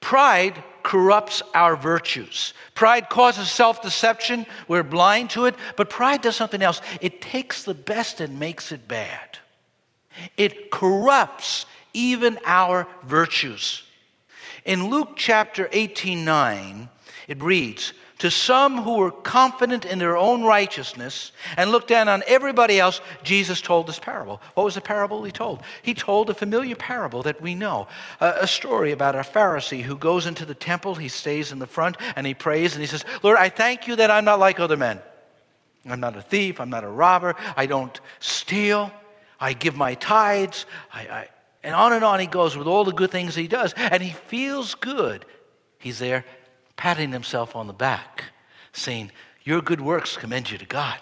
Pride 0.01 0.63
corrupts 0.83 1.43
our 1.55 1.77
virtues. 1.77 2.55
Pride 2.75 3.09
causes 3.09 3.51
self 3.51 3.83
deception. 3.83 4.47
We're 4.69 4.85
blind 4.85 5.31
to 5.31 5.47
it. 5.47 5.57
But 5.77 5.91
pride 5.91 6.23
does 6.23 6.37
something 6.37 6.63
else 6.63 6.81
it 7.01 7.21
takes 7.21 7.65
the 7.65 7.75
best 7.75 8.21
and 8.21 8.39
makes 8.39 8.73
it 8.73 8.87
bad. 8.87 9.39
It 10.37 10.71
corrupts 10.71 11.67
even 11.99 12.39
our 12.45 12.87
virtues. 13.05 13.83
In 14.65 14.89
Luke 14.89 15.15
chapter 15.17 15.69
18 15.73 16.25
9, 16.25 16.89
it 17.27 17.43
reads, 17.43 17.93
to 18.19 18.31
some 18.33 18.83
who 18.83 18.97
were 18.97 19.13
confident 19.13 19.85
in 19.85 20.01
their 20.01 20.17
own 20.17 20.43
righteousness 20.43 21.31
and 21.57 21.71
looked 21.71 21.87
down 21.87 22.09
on 22.09 22.25
everybody 22.27 22.81
else, 22.81 23.01
Jesus 23.23 23.61
told 23.61 23.87
this 23.87 24.01
parable. 24.01 24.41
What 24.55 24.65
was 24.65 24.75
the 24.75 24.81
parable 24.81 25.23
he 25.23 25.31
told? 25.31 25.63
He 25.83 25.95
told 25.95 26.29
a 26.29 26.35
familiar 26.35 26.75
parable 26.75 27.23
that 27.23 27.41
we 27.41 27.55
know 27.55 27.87
a, 28.21 28.47
story 28.47 28.91
about 28.91 29.15
a 29.15 29.21
Pharisee 29.21 29.83
who 29.83 29.97
goes 29.97 30.27
into 30.27 30.45
the 30.45 30.55
temple, 30.55 30.97
he 30.97 31.07
stays 31.07 31.53
in 31.53 31.61
the 31.61 31.67
front, 31.67 31.97
and 32.17 32.27
he 32.27 32.35
prays 32.35 32.75
and 32.75 32.81
he 32.81 32.89
says, 32.89 33.05
Lord, 33.23 33.39
I 33.39 33.51
thank 33.51 33.87
you 33.87 33.95
that 33.97 34.11
I'm 34.11 34.25
not 34.25 34.41
like 34.41 34.59
other 34.59 34.77
men. 34.77 35.01
I'm 35.87 36.01
not 36.01 36.17
a 36.17 36.23
thief, 36.23 36.61
I'm 36.61 36.71
not 36.71 36.83
a 36.83 36.89
robber, 36.89 37.37
I 37.57 37.67
don't 37.67 37.99
steal, 38.19 38.91
I 39.41 39.53
give 39.53 39.77
my 39.77 39.95
tithes, 39.95 40.67
I, 40.93 41.01
I, 41.03 41.29
and 41.69 41.77
on 41.77 41.93
and 41.93 42.03
on 42.03 42.19
he 42.19 42.27
goes 42.27 42.57
with 42.57 42.67
all 42.67 42.83
the 42.83 42.95
good 42.95 43.11
things 43.11 43.35
he 43.35 43.47
does, 43.47 43.75
and 43.77 44.03
he 44.03 44.13
feels 44.13 44.75
good. 44.75 45.27
He's 45.79 45.99
there 45.99 46.25
patting 46.77 47.13
himself 47.13 47.55
on 47.55 47.67
the 47.67 47.75
back, 47.75 48.25
saying, 48.73 49.13
Your 49.45 49.61
good 49.61 49.83
works 49.83 50.17
commend 50.17 50.51
you 50.51 50.57
to 50.57 50.65
God. 50.65 50.99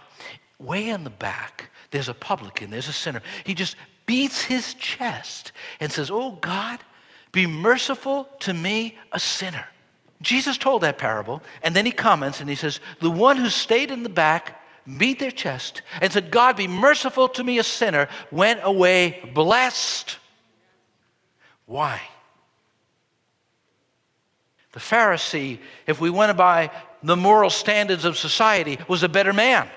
Way 0.58 0.88
in 0.88 1.04
the 1.04 1.10
back, 1.10 1.70
there's 1.92 2.08
a 2.08 2.14
publican, 2.14 2.70
there's 2.70 2.88
a 2.88 2.92
sinner. 2.92 3.22
He 3.44 3.54
just 3.54 3.76
beats 4.06 4.42
his 4.42 4.74
chest 4.74 5.52
and 5.78 5.92
says, 5.92 6.10
Oh 6.10 6.32
God, 6.32 6.80
be 7.30 7.46
merciful 7.46 8.28
to 8.40 8.52
me, 8.52 8.98
a 9.12 9.20
sinner. 9.20 9.68
Jesus 10.20 10.58
told 10.58 10.82
that 10.82 10.98
parable, 10.98 11.44
and 11.62 11.76
then 11.76 11.86
he 11.86 11.92
comments 11.92 12.40
and 12.40 12.50
he 12.50 12.56
says, 12.56 12.80
The 13.00 13.08
one 13.08 13.36
who 13.36 13.50
stayed 13.50 13.92
in 13.92 14.02
the 14.02 14.08
back, 14.08 14.60
beat 14.98 15.20
their 15.20 15.30
chest, 15.30 15.82
and 16.00 16.12
said, 16.12 16.32
God, 16.32 16.56
be 16.56 16.66
merciful 16.66 17.28
to 17.28 17.44
me, 17.44 17.60
a 17.60 17.62
sinner, 17.62 18.08
went 18.32 18.58
away 18.64 19.30
blessed. 19.32 20.18
Why? 21.66 22.00
The 24.72 24.80
Pharisee, 24.80 25.58
if 25.86 26.00
we 26.00 26.10
went 26.10 26.36
by 26.36 26.70
the 27.02 27.16
moral 27.16 27.50
standards 27.50 28.04
of 28.04 28.16
society, 28.18 28.78
was 28.88 29.02
a 29.02 29.08
better 29.08 29.32
man. 29.32 29.68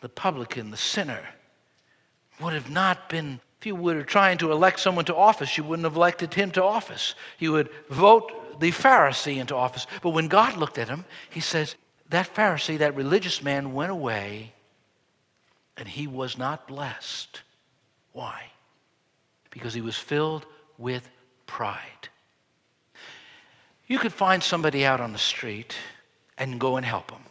The 0.00 0.08
publican, 0.08 0.70
the 0.70 0.76
sinner, 0.76 1.20
would 2.40 2.54
have 2.54 2.70
not 2.70 3.08
been, 3.08 3.40
if 3.60 3.66
you 3.66 3.76
were 3.76 4.02
trying 4.02 4.38
to 4.38 4.50
elect 4.50 4.80
someone 4.80 5.04
to 5.04 5.14
office, 5.14 5.56
you 5.56 5.64
wouldn't 5.64 5.84
have 5.84 5.96
elected 5.96 6.34
him 6.34 6.50
to 6.52 6.62
office. 6.62 7.14
You 7.38 7.52
would 7.52 7.70
vote 7.90 8.60
the 8.60 8.70
Pharisee 8.70 9.38
into 9.38 9.54
office. 9.54 9.86
But 10.02 10.10
when 10.10 10.28
God 10.28 10.56
looked 10.56 10.78
at 10.78 10.88
him, 10.88 11.04
he 11.30 11.40
says, 11.40 11.76
That 12.08 12.34
Pharisee, 12.34 12.78
that 12.78 12.96
religious 12.96 13.42
man, 13.42 13.74
went 13.74 13.92
away 13.92 14.52
and 15.76 15.88
he 15.88 16.06
was 16.06 16.38
not 16.38 16.68
blessed. 16.68 17.42
Why? 18.12 18.51
Because 19.52 19.72
he 19.72 19.80
was 19.80 19.96
filled 19.96 20.44
with 20.78 21.08
pride. 21.46 22.08
You 23.86 23.98
could 23.98 24.12
find 24.12 24.42
somebody 24.42 24.84
out 24.84 25.00
on 25.00 25.12
the 25.12 25.18
street 25.18 25.76
and 26.36 26.58
go 26.58 26.76
and 26.76 26.84
help 26.84 27.10
them. 27.10 27.22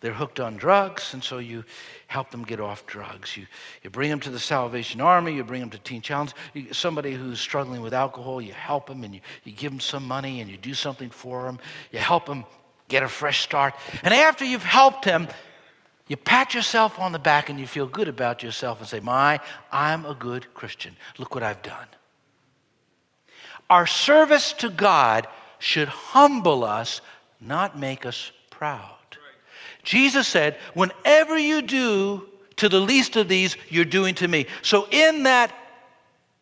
They're 0.00 0.12
hooked 0.12 0.40
on 0.40 0.56
drugs, 0.56 1.14
and 1.14 1.24
so 1.24 1.38
you 1.38 1.64
help 2.06 2.30
them 2.30 2.44
get 2.44 2.60
off 2.60 2.86
drugs. 2.86 3.36
You, 3.36 3.46
you 3.82 3.88
bring 3.88 4.10
them 4.10 4.20
to 4.20 4.30
the 4.30 4.38
Salvation 4.38 5.00
Army, 5.00 5.34
you 5.34 5.42
bring 5.42 5.60
them 5.60 5.70
to 5.70 5.78
Teen 5.78 6.02
Challenge. 6.02 6.32
You, 6.52 6.72
somebody 6.74 7.14
who's 7.14 7.40
struggling 7.40 7.80
with 7.80 7.94
alcohol, 7.94 8.40
you 8.40 8.52
help 8.52 8.88
them 8.88 9.04
and 9.04 9.14
you, 9.14 9.20
you 9.44 9.52
give 9.52 9.72
them 9.72 9.80
some 9.80 10.06
money 10.06 10.40
and 10.40 10.50
you 10.50 10.58
do 10.58 10.74
something 10.74 11.08
for 11.08 11.44
them. 11.44 11.58
You 11.92 11.98
help 11.98 12.26
them 12.26 12.44
get 12.88 13.02
a 13.02 13.08
fresh 13.08 13.42
start. 13.42 13.74
And 14.02 14.12
after 14.12 14.44
you've 14.44 14.62
helped 14.62 15.06
them, 15.06 15.28
you 16.08 16.16
pat 16.16 16.54
yourself 16.54 16.98
on 16.98 17.12
the 17.12 17.18
back 17.18 17.50
and 17.50 17.58
you 17.58 17.66
feel 17.66 17.86
good 17.86 18.08
about 18.08 18.42
yourself 18.42 18.78
and 18.78 18.88
say, 18.88 19.00
My, 19.00 19.40
I'm 19.72 20.04
a 20.04 20.14
good 20.14 20.52
Christian. 20.54 20.96
Look 21.18 21.34
what 21.34 21.42
I've 21.42 21.62
done. 21.62 21.86
Our 23.68 23.86
service 23.86 24.52
to 24.54 24.68
God 24.68 25.26
should 25.58 25.88
humble 25.88 26.62
us, 26.62 27.00
not 27.40 27.78
make 27.78 28.06
us 28.06 28.30
proud. 28.50 28.92
Jesus 29.82 30.28
said, 30.28 30.56
Whenever 30.74 31.36
you 31.38 31.62
do 31.62 32.28
To 32.56 32.68
the 32.70 32.80
least 32.80 33.16
of 33.16 33.28
these, 33.28 33.56
you're 33.68 33.84
doing 33.84 34.14
to 34.16 34.28
me. 34.28 34.46
So, 34.62 34.88
in 34.90 35.24
that 35.24 35.54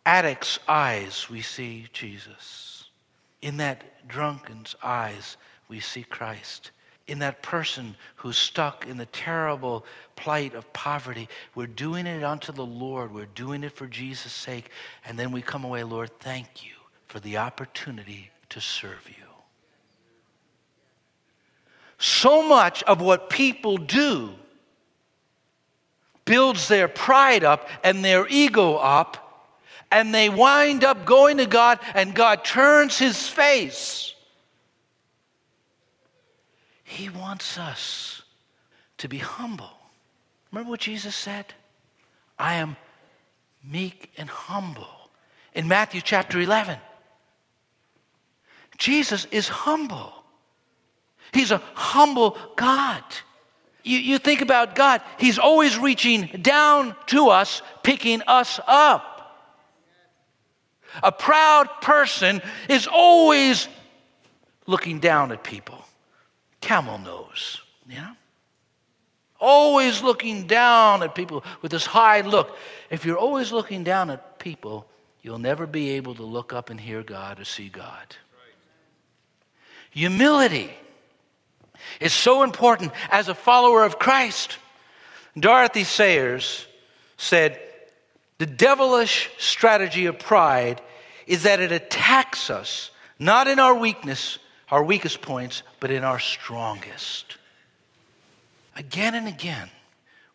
addict's 0.06 0.58
eyes, 0.68 1.28
we 1.28 1.42
see 1.42 1.88
Jesus. 1.92 2.84
In 3.42 3.56
that 3.56 4.06
drunken's 4.08 4.76
eyes, 4.82 5.36
we 5.68 5.80
see 5.80 6.04
Christ. 6.04 6.70
In 7.06 7.18
that 7.18 7.42
person 7.42 7.96
who's 8.16 8.38
stuck 8.38 8.86
in 8.86 8.96
the 8.96 9.06
terrible 9.06 9.84
plight 10.16 10.54
of 10.54 10.72
poverty, 10.72 11.28
we're 11.54 11.66
doing 11.66 12.06
it 12.06 12.24
unto 12.24 12.50
the 12.50 12.64
Lord. 12.64 13.12
We're 13.12 13.26
doing 13.26 13.62
it 13.62 13.72
for 13.72 13.86
Jesus' 13.86 14.32
sake. 14.32 14.70
And 15.04 15.18
then 15.18 15.30
we 15.30 15.42
come 15.42 15.64
away, 15.64 15.84
Lord, 15.84 16.18
thank 16.18 16.64
you 16.64 16.72
for 17.08 17.20
the 17.20 17.36
opportunity 17.36 18.30
to 18.48 18.60
serve 18.60 19.06
you. 19.06 19.24
So 21.98 22.46
much 22.46 22.82
of 22.84 23.00
what 23.00 23.28
people 23.28 23.76
do 23.76 24.30
builds 26.24 26.68
their 26.68 26.88
pride 26.88 27.44
up 27.44 27.68
and 27.82 28.04
their 28.04 28.26
ego 28.28 28.76
up, 28.76 29.50
and 29.90 30.14
they 30.14 30.28
wind 30.28 30.84
up 30.84 31.04
going 31.04 31.36
to 31.36 31.46
God, 31.46 31.78
and 31.94 32.14
God 32.14 32.44
turns 32.44 32.98
his 32.98 33.28
face. 33.28 34.13
He 36.94 37.08
wants 37.08 37.58
us 37.58 38.22
to 38.98 39.08
be 39.08 39.18
humble. 39.18 39.72
Remember 40.52 40.70
what 40.70 40.80
Jesus 40.80 41.16
said? 41.16 41.46
I 42.38 42.54
am 42.54 42.76
meek 43.64 44.12
and 44.16 44.30
humble. 44.30 44.86
In 45.54 45.66
Matthew 45.66 46.00
chapter 46.00 46.38
11, 46.40 46.78
Jesus 48.78 49.26
is 49.32 49.48
humble. 49.48 50.12
He's 51.32 51.50
a 51.50 51.60
humble 51.74 52.36
God. 52.54 53.02
You, 53.82 53.98
you 53.98 54.18
think 54.18 54.40
about 54.40 54.76
God, 54.76 55.02
He's 55.18 55.40
always 55.40 55.76
reaching 55.76 56.26
down 56.42 56.94
to 57.06 57.28
us, 57.28 57.60
picking 57.82 58.22
us 58.22 58.60
up. 58.68 59.10
A 61.02 61.10
proud 61.10 61.68
person 61.82 62.40
is 62.68 62.86
always 62.86 63.66
looking 64.68 65.00
down 65.00 65.32
at 65.32 65.42
people. 65.42 65.84
Camel 66.74 66.98
nose, 66.98 67.60
yeah? 67.88 68.14
Always 69.38 70.02
looking 70.02 70.48
down 70.48 71.04
at 71.04 71.14
people 71.14 71.44
with 71.62 71.70
this 71.70 71.86
high 71.86 72.22
look. 72.22 72.58
If 72.90 73.04
you're 73.04 73.16
always 73.16 73.52
looking 73.52 73.84
down 73.84 74.10
at 74.10 74.40
people, 74.40 74.84
you'll 75.22 75.38
never 75.38 75.68
be 75.68 75.90
able 75.90 76.16
to 76.16 76.24
look 76.24 76.52
up 76.52 76.70
and 76.70 76.80
hear 76.80 77.04
God 77.04 77.38
or 77.38 77.44
see 77.44 77.68
God. 77.68 78.16
Humility 79.90 80.68
is 82.00 82.12
so 82.12 82.42
important 82.42 82.90
as 83.08 83.28
a 83.28 83.36
follower 83.36 83.84
of 83.84 84.00
Christ. 84.00 84.58
Dorothy 85.38 85.84
Sayers 85.84 86.66
said, 87.16 87.60
The 88.38 88.46
devilish 88.46 89.30
strategy 89.38 90.06
of 90.06 90.18
pride 90.18 90.82
is 91.28 91.44
that 91.44 91.60
it 91.60 91.70
attacks 91.70 92.50
us, 92.50 92.90
not 93.20 93.46
in 93.46 93.60
our 93.60 93.76
weakness, 93.76 94.40
our 94.74 94.82
weakest 94.82 95.22
points, 95.22 95.62
but 95.78 95.92
in 95.92 96.02
our 96.02 96.18
strongest. 96.18 97.36
Again 98.74 99.14
and 99.14 99.28
again, 99.28 99.70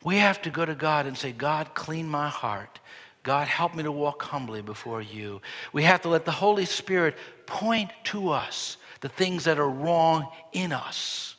we 0.02 0.15
have 0.15 0.41
to 0.43 0.49
go 0.49 0.63
to 0.63 0.75
God 0.75 1.08
and 1.08 1.17
say, 1.17 1.34
God, 1.34 1.73
clean 1.73 2.08
my 2.08 2.30
heart. 2.30 2.80
God, 3.21 3.49
help 3.49 3.75
me 3.75 3.84
to 3.84 3.91
walk 3.91 4.23
humbly 4.23 4.62
before 4.62 5.02
you. 5.02 5.41
We 5.73 5.84
have 5.84 6.04
to 6.04 6.08
let 6.08 6.23
the 6.23 6.32
Holy 6.32 6.63
Spirit 6.63 7.17
point 7.47 7.91
to 8.06 8.30
us 8.30 8.78
the 9.02 9.10
things 9.10 9.43
that 9.43 9.60
are 9.60 9.69
wrong 9.69 10.30
in 10.54 10.71
us. 10.71 11.36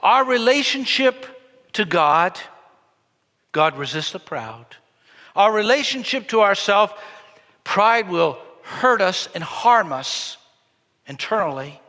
Our 0.00 0.22
relationship 0.22 1.24
to 1.72 1.86
God, 1.86 2.38
God 3.52 3.78
resists 3.78 4.12
the 4.12 4.18
proud. 4.18 4.66
Our 5.34 5.50
relationship 5.50 6.28
to 6.28 6.42
ourselves, 6.42 6.92
pride 7.64 8.10
will 8.10 8.36
hurt 8.64 9.00
us 9.00 9.30
and 9.34 9.42
harm 9.42 9.94
us 9.94 10.36
internally. 11.06 11.80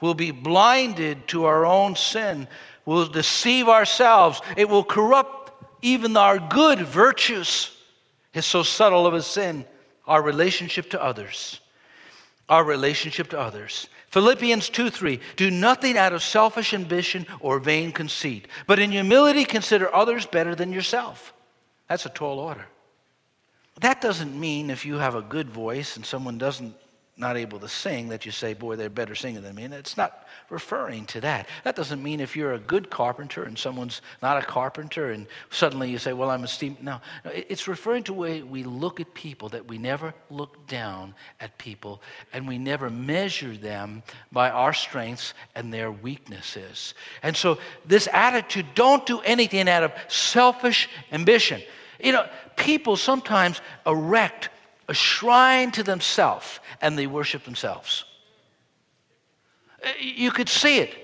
We'll 0.00 0.14
be 0.14 0.30
blinded 0.30 1.28
to 1.28 1.44
our 1.44 1.66
own 1.66 1.96
sin. 1.96 2.48
We'll 2.84 3.06
deceive 3.06 3.68
ourselves. 3.68 4.40
It 4.56 4.68
will 4.68 4.84
corrupt 4.84 5.52
even 5.82 6.16
our 6.16 6.38
good 6.38 6.80
virtues. 6.80 7.76
It's 8.32 8.46
so 8.46 8.62
subtle 8.62 9.06
of 9.06 9.14
a 9.14 9.22
sin. 9.22 9.64
Our 10.06 10.22
relationship 10.22 10.90
to 10.90 11.02
others. 11.02 11.60
Our 12.48 12.64
relationship 12.64 13.28
to 13.30 13.38
others. 13.38 13.88
Philippians 14.08 14.68
2 14.70 14.90
3. 14.90 15.20
Do 15.36 15.50
nothing 15.50 15.96
out 15.96 16.12
of 16.12 16.22
selfish 16.22 16.74
ambition 16.74 17.26
or 17.38 17.60
vain 17.60 17.92
conceit, 17.92 18.48
but 18.66 18.80
in 18.80 18.90
humility 18.90 19.44
consider 19.44 19.94
others 19.94 20.26
better 20.26 20.54
than 20.54 20.72
yourself. 20.72 21.32
That's 21.88 22.06
a 22.06 22.10
tall 22.10 22.40
order. 22.40 22.66
That 23.80 24.00
doesn't 24.00 24.38
mean 24.38 24.68
if 24.68 24.84
you 24.84 24.96
have 24.96 25.14
a 25.14 25.22
good 25.22 25.48
voice 25.48 25.96
and 25.96 26.04
someone 26.04 26.38
doesn't 26.38 26.74
not 27.20 27.36
able 27.36 27.60
to 27.60 27.68
sing 27.68 28.08
that 28.08 28.26
you 28.26 28.32
say, 28.32 28.54
boy, 28.54 28.76
they're 28.76 28.90
better 28.90 29.14
singer 29.14 29.40
than 29.40 29.54
me. 29.54 29.64
And 29.64 29.74
it's 29.74 29.96
not 29.96 30.26
referring 30.48 31.04
to 31.06 31.20
that. 31.20 31.46
That 31.64 31.76
doesn't 31.76 32.02
mean 32.02 32.18
if 32.18 32.34
you're 32.34 32.54
a 32.54 32.58
good 32.58 32.90
carpenter 32.90 33.44
and 33.44 33.56
someone's 33.56 34.02
not 34.22 34.42
a 34.42 34.44
carpenter 34.44 35.10
and 35.10 35.26
suddenly 35.50 35.90
you 35.90 35.98
say, 35.98 36.12
well, 36.12 36.30
I'm 36.30 36.44
a 36.44 36.48
steam. 36.48 36.76
No, 36.80 37.00
it's 37.24 37.68
referring 37.68 38.02
to 38.04 38.12
the 38.12 38.18
way 38.18 38.42
we 38.42 38.64
look 38.64 39.00
at 39.00 39.12
people, 39.14 39.50
that 39.50 39.68
we 39.68 39.78
never 39.78 40.14
look 40.30 40.66
down 40.66 41.14
at 41.38 41.56
people 41.58 42.02
and 42.32 42.48
we 42.48 42.58
never 42.58 42.90
measure 42.90 43.56
them 43.56 44.02
by 44.32 44.50
our 44.50 44.72
strengths 44.72 45.34
and 45.54 45.72
their 45.72 45.92
weaknesses. 45.92 46.94
And 47.22 47.36
so 47.36 47.58
this 47.84 48.08
attitude, 48.12 48.66
don't 48.74 49.04
do 49.06 49.20
anything 49.20 49.68
out 49.68 49.82
of 49.82 49.92
selfish 50.08 50.88
ambition. 51.12 51.60
You 52.02 52.12
know, 52.12 52.26
people 52.56 52.96
sometimes 52.96 53.60
erect 53.86 54.48
a 54.90 54.94
shrine 54.94 55.70
to 55.70 55.82
themselves 55.84 56.58
and 56.82 56.98
they 56.98 57.06
worship 57.06 57.44
themselves. 57.44 58.04
You 60.00 60.32
could 60.32 60.48
see 60.48 60.80
it 60.80 60.94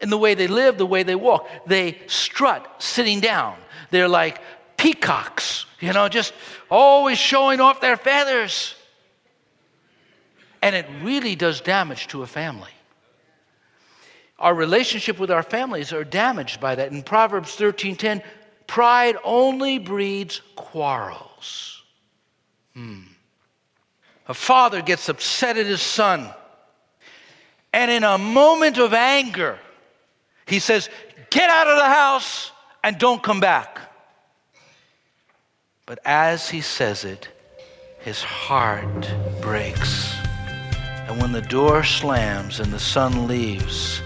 in 0.00 0.10
the 0.10 0.18
way 0.18 0.34
they 0.34 0.48
live, 0.48 0.76
the 0.76 0.84
way 0.84 1.04
they 1.04 1.14
walk. 1.14 1.48
They 1.66 1.98
strut 2.08 2.82
sitting 2.82 3.20
down. 3.20 3.56
They're 3.90 4.08
like 4.08 4.40
peacocks, 4.76 5.66
you 5.80 5.92
know, 5.92 6.08
just 6.08 6.34
always 6.68 7.16
showing 7.16 7.60
off 7.60 7.80
their 7.80 7.96
feathers. 7.96 8.74
And 10.60 10.74
it 10.74 10.86
really 11.02 11.36
does 11.36 11.60
damage 11.60 12.08
to 12.08 12.22
a 12.22 12.26
family. 12.26 12.72
Our 14.40 14.54
relationship 14.54 15.18
with 15.18 15.30
our 15.30 15.44
families 15.44 15.92
are 15.92 16.04
damaged 16.04 16.60
by 16.60 16.74
that. 16.74 16.90
In 16.90 17.02
Proverbs 17.02 17.54
13:10, 17.54 18.22
pride 18.66 19.16
only 19.22 19.78
breeds 19.78 20.42
quarrels. 20.56 21.82
Hmm. 22.74 23.02
A 24.28 24.34
father 24.34 24.82
gets 24.82 25.08
upset 25.08 25.56
at 25.56 25.66
his 25.66 25.82
son. 25.82 26.28
And 27.72 27.90
in 27.90 28.04
a 28.04 28.18
moment 28.18 28.78
of 28.78 28.92
anger, 28.92 29.58
he 30.46 30.58
says, 30.58 30.88
Get 31.30 31.50
out 31.50 31.66
of 31.66 31.76
the 31.76 31.84
house 31.84 32.52
and 32.82 32.98
don't 32.98 33.22
come 33.22 33.40
back. 33.40 33.80
But 35.86 35.98
as 36.04 36.48
he 36.48 36.60
says 36.60 37.04
it, 37.04 37.28
his 38.00 38.22
heart 38.22 39.10
breaks. 39.40 40.14
And 41.08 41.20
when 41.20 41.32
the 41.32 41.42
door 41.42 41.82
slams 41.82 42.60
and 42.60 42.72
the 42.72 42.78
son 42.78 43.26
leaves, 43.26 44.02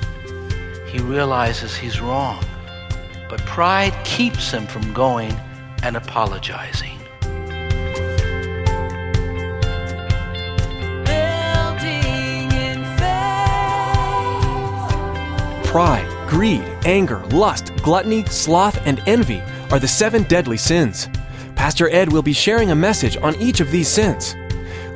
he 0.89 1.01
realizes 1.01 1.77
he's 1.77 2.01
wrong. 2.01 2.45
But 3.29 3.41
pride 3.41 3.95
keeps 4.05 4.51
him 4.53 4.67
from 4.67 4.93
going 4.93 5.33
and 5.83 5.97
apologizing. 5.97 6.92
Pride, 15.73 16.29
greed, 16.29 16.61
anger, 16.85 17.25
lust, 17.29 17.75
gluttony, 17.77 18.27
sloth, 18.27 18.79
and 18.87 19.03
envy 19.07 19.41
are 19.71 19.79
the 19.79 19.89
seven 19.89 20.23
deadly 20.25 20.59
sins. 20.59 21.09
Pastor 21.57 21.89
Ed 21.89 22.13
will 22.13 22.21
be 22.21 22.35
sharing 22.35 22.71
a 22.71 22.75
message 22.75 23.17
on 23.17 23.35
each 23.37 23.61
of 23.61 23.71
these 23.71 23.89
sins. 23.89 24.37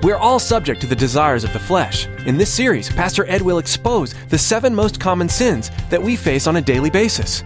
We're 0.03 0.19
all 0.19 0.39
subject 0.39 0.83
to 0.83 0.87
the 0.87 0.95
desires 0.95 1.45
of 1.45 1.55
the 1.55 1.59
flesh. 1.59 2.09
In 2.27 2.37
this 2.37 2.53
series, 2.53 2.91
Pastor 2.91 3.25
Ed 3.27 3.41
will 3.41 3.57
expose 3.57 4.15
the 4.29 4.37
seven 4.37 4.75
most 4.75 5.01
common 5.01 5.31
sins 5.31 5.71
that 5.89 6.03
we 6.03 6.15
face 6.15 6.47
on 6.47 6.57
a 6.57 6.61
daily 6.61 6.91
basis. 6.91 7.43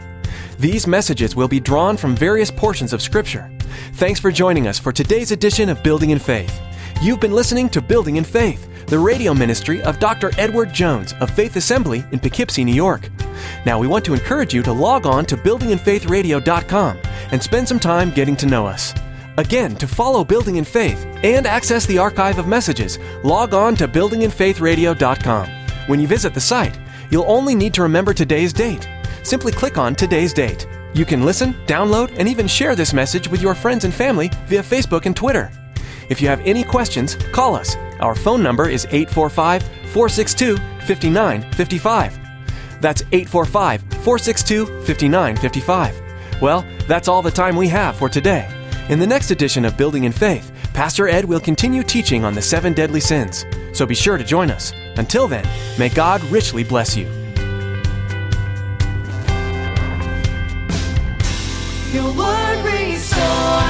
These 0.58 0.88
messages 0.88 1.36
will 1.36 1.46
be 1.46 1.60
drawn 1.60 1.96
from 1.96 2.16
various 2.16 2.50
portions 2.50 2.92
of 2.92 3.00
Scripture. 3.00 3.48
Thanks 3.92 4.18
for 4.18 4.32
joining 4.32 4.66
us 4.66 4.80
for 4.80 4.90
today's 4.90 5.30
edition 5.30 5.68
of 5.68 5.84
Building 5.84 6.10
in 6.10 6.18
Faith. 6.18 6.60
You've 7.00 7.20
been 7.20 7.30
listening 7.30 7.68
to 7.70 7.80
Building 7.80 8.16
in 8.16 8.24
Faith 8.24 8.66
the 8.90 8.98
radio 8.98 9.32
ministry 9.32 9.80
of 9.84 10.00
Dr. 10.00 10.32
Edward 10.36 10.72
Jones 10.72 11.14
of 11.20 11.30
Faith 11.30 11.54
Assembly 11.54 12.04
in 12.10 12.18
Poughkeepsie, 12.18 12.64
New 12.64 12.74
York. 12.74 13.08
Now, 13.64 13.78
we 13.78 13.86
want 13.86 14.04
to 14.06 14.14
encourage 14.14 14.52
you 14.52 14.64
to 14.64 14.72
log 14.72 15.06
on 15.06 15.24
to 15.26 15.36
buildinginfaithradio.com 15.36 16.98
and 17.30 17.40
spend 17.40 17.68
some 17.68 17.78
time 17.78 18.10
getting 18.10 18.34
to 18.36 18.46
know 18.46 18.66
us. 18.66 18.92
Again, 19.36 19.76
to 19.76 19.86
follow 19.86 20.24
Building 20.24 20.56
in 20.56 20.64
Faith 20.64 21.06
and 21.22 21.46
access 21.46 21.86
the 21.86 21.98
archive 21.98 22.40
of 22.40 22.48
messages, 22.48 22.98
log 23.22 23.54
on 23.54 23.76
to 23.76 23.86
buildinginfaithradio.com. 23.86 25.48
When 25.86 26.00
you 26.00 26.08
visit 26.08 26.34
the 26.34 26.40
site, 26.40 26.78
you'll 27.12 27.30
only 27.30 27.54
need 27.54 27.72
to 27.74 27.82
remember 27.82 28.12
today's 28.12 28.52
date. 28.52 28.88
Simply 29.22 29.52
click 29.52 29.78
on 29.78 29.94
today's 29.94 30.32
date. 30.32 30.66
You 30.94 31.04
can 31.04 31.24
listen, 31.24 31.54
download, 31.66 32.12
and 32.18 32.28
even 32.28 32.48
share 32.48 32.74
this 32.74 32.92
message 32.92 33.28
with 33.28 33.40
your 33.40 33.54
friends 33.54 33.84
and 33.84 33.94
family 33.94 34.32
via 34.46 34.64
Facebook 34.64 35.06
and 35.06 35.14
Twitter. 35.14 35.52
If 36.10 36.20
you 36.20 36.28
have 36.28 36.40
any 36.40 36.64
questions, 36.64 37.14
call 37.32 37.54
us. 37.54 37.76
Our 38.00 38.16
phone 38.16 38.42
number 38.42 38.68
is 38.68 38.84
845 38.90 39.62
462 39.62 40.56
5955. 40.56 42.18
That's 42.80 43.02
845 43.12 43.82
462 43.82 44.66
5955. 44.84 46.42
Well, 46.42 46.66
that's 46.88 47.06
all 47.06 47.22
the 47.22 47.30
time 47.30 47.54
we 47.54 47.68
have 47.68 47.94
for 47.96 48.08
today. 48.08 48.48
In 48.88 48.98
the 48.98 49.06
next 49.06 49.30
edition 49.30 49.64
of 49.64 49.76
Building 49.76 50.02
in 50.04 50.10
Faith, 50.12 50.50
Pastor 50.74 51.08
Ed 51.08 51.24
will 51.24 51.38
continue 51.38 51.84
teaching 51.84 52.24
on 52.24 52.34
the 52.34 52.42
seven 52.42 52.72
deadly 52.72 53.00
sins. 53.00 53.44
So 53.72 53.86
be 53.86 53.94
sure 53.94 54.18
to 54.18 54.24
join 54.24 54.50
us. 54.50 54.72
Until 54.96 55.28
then, 55.28 55.46
may 55.78 55.90
God 55.90 56.22
richly 56.24 56.64
bless 56.64 56.96
you. 56.96 57.04
Your 61.92 62.12
word 62.16 62.64
restores. 62.64 63.60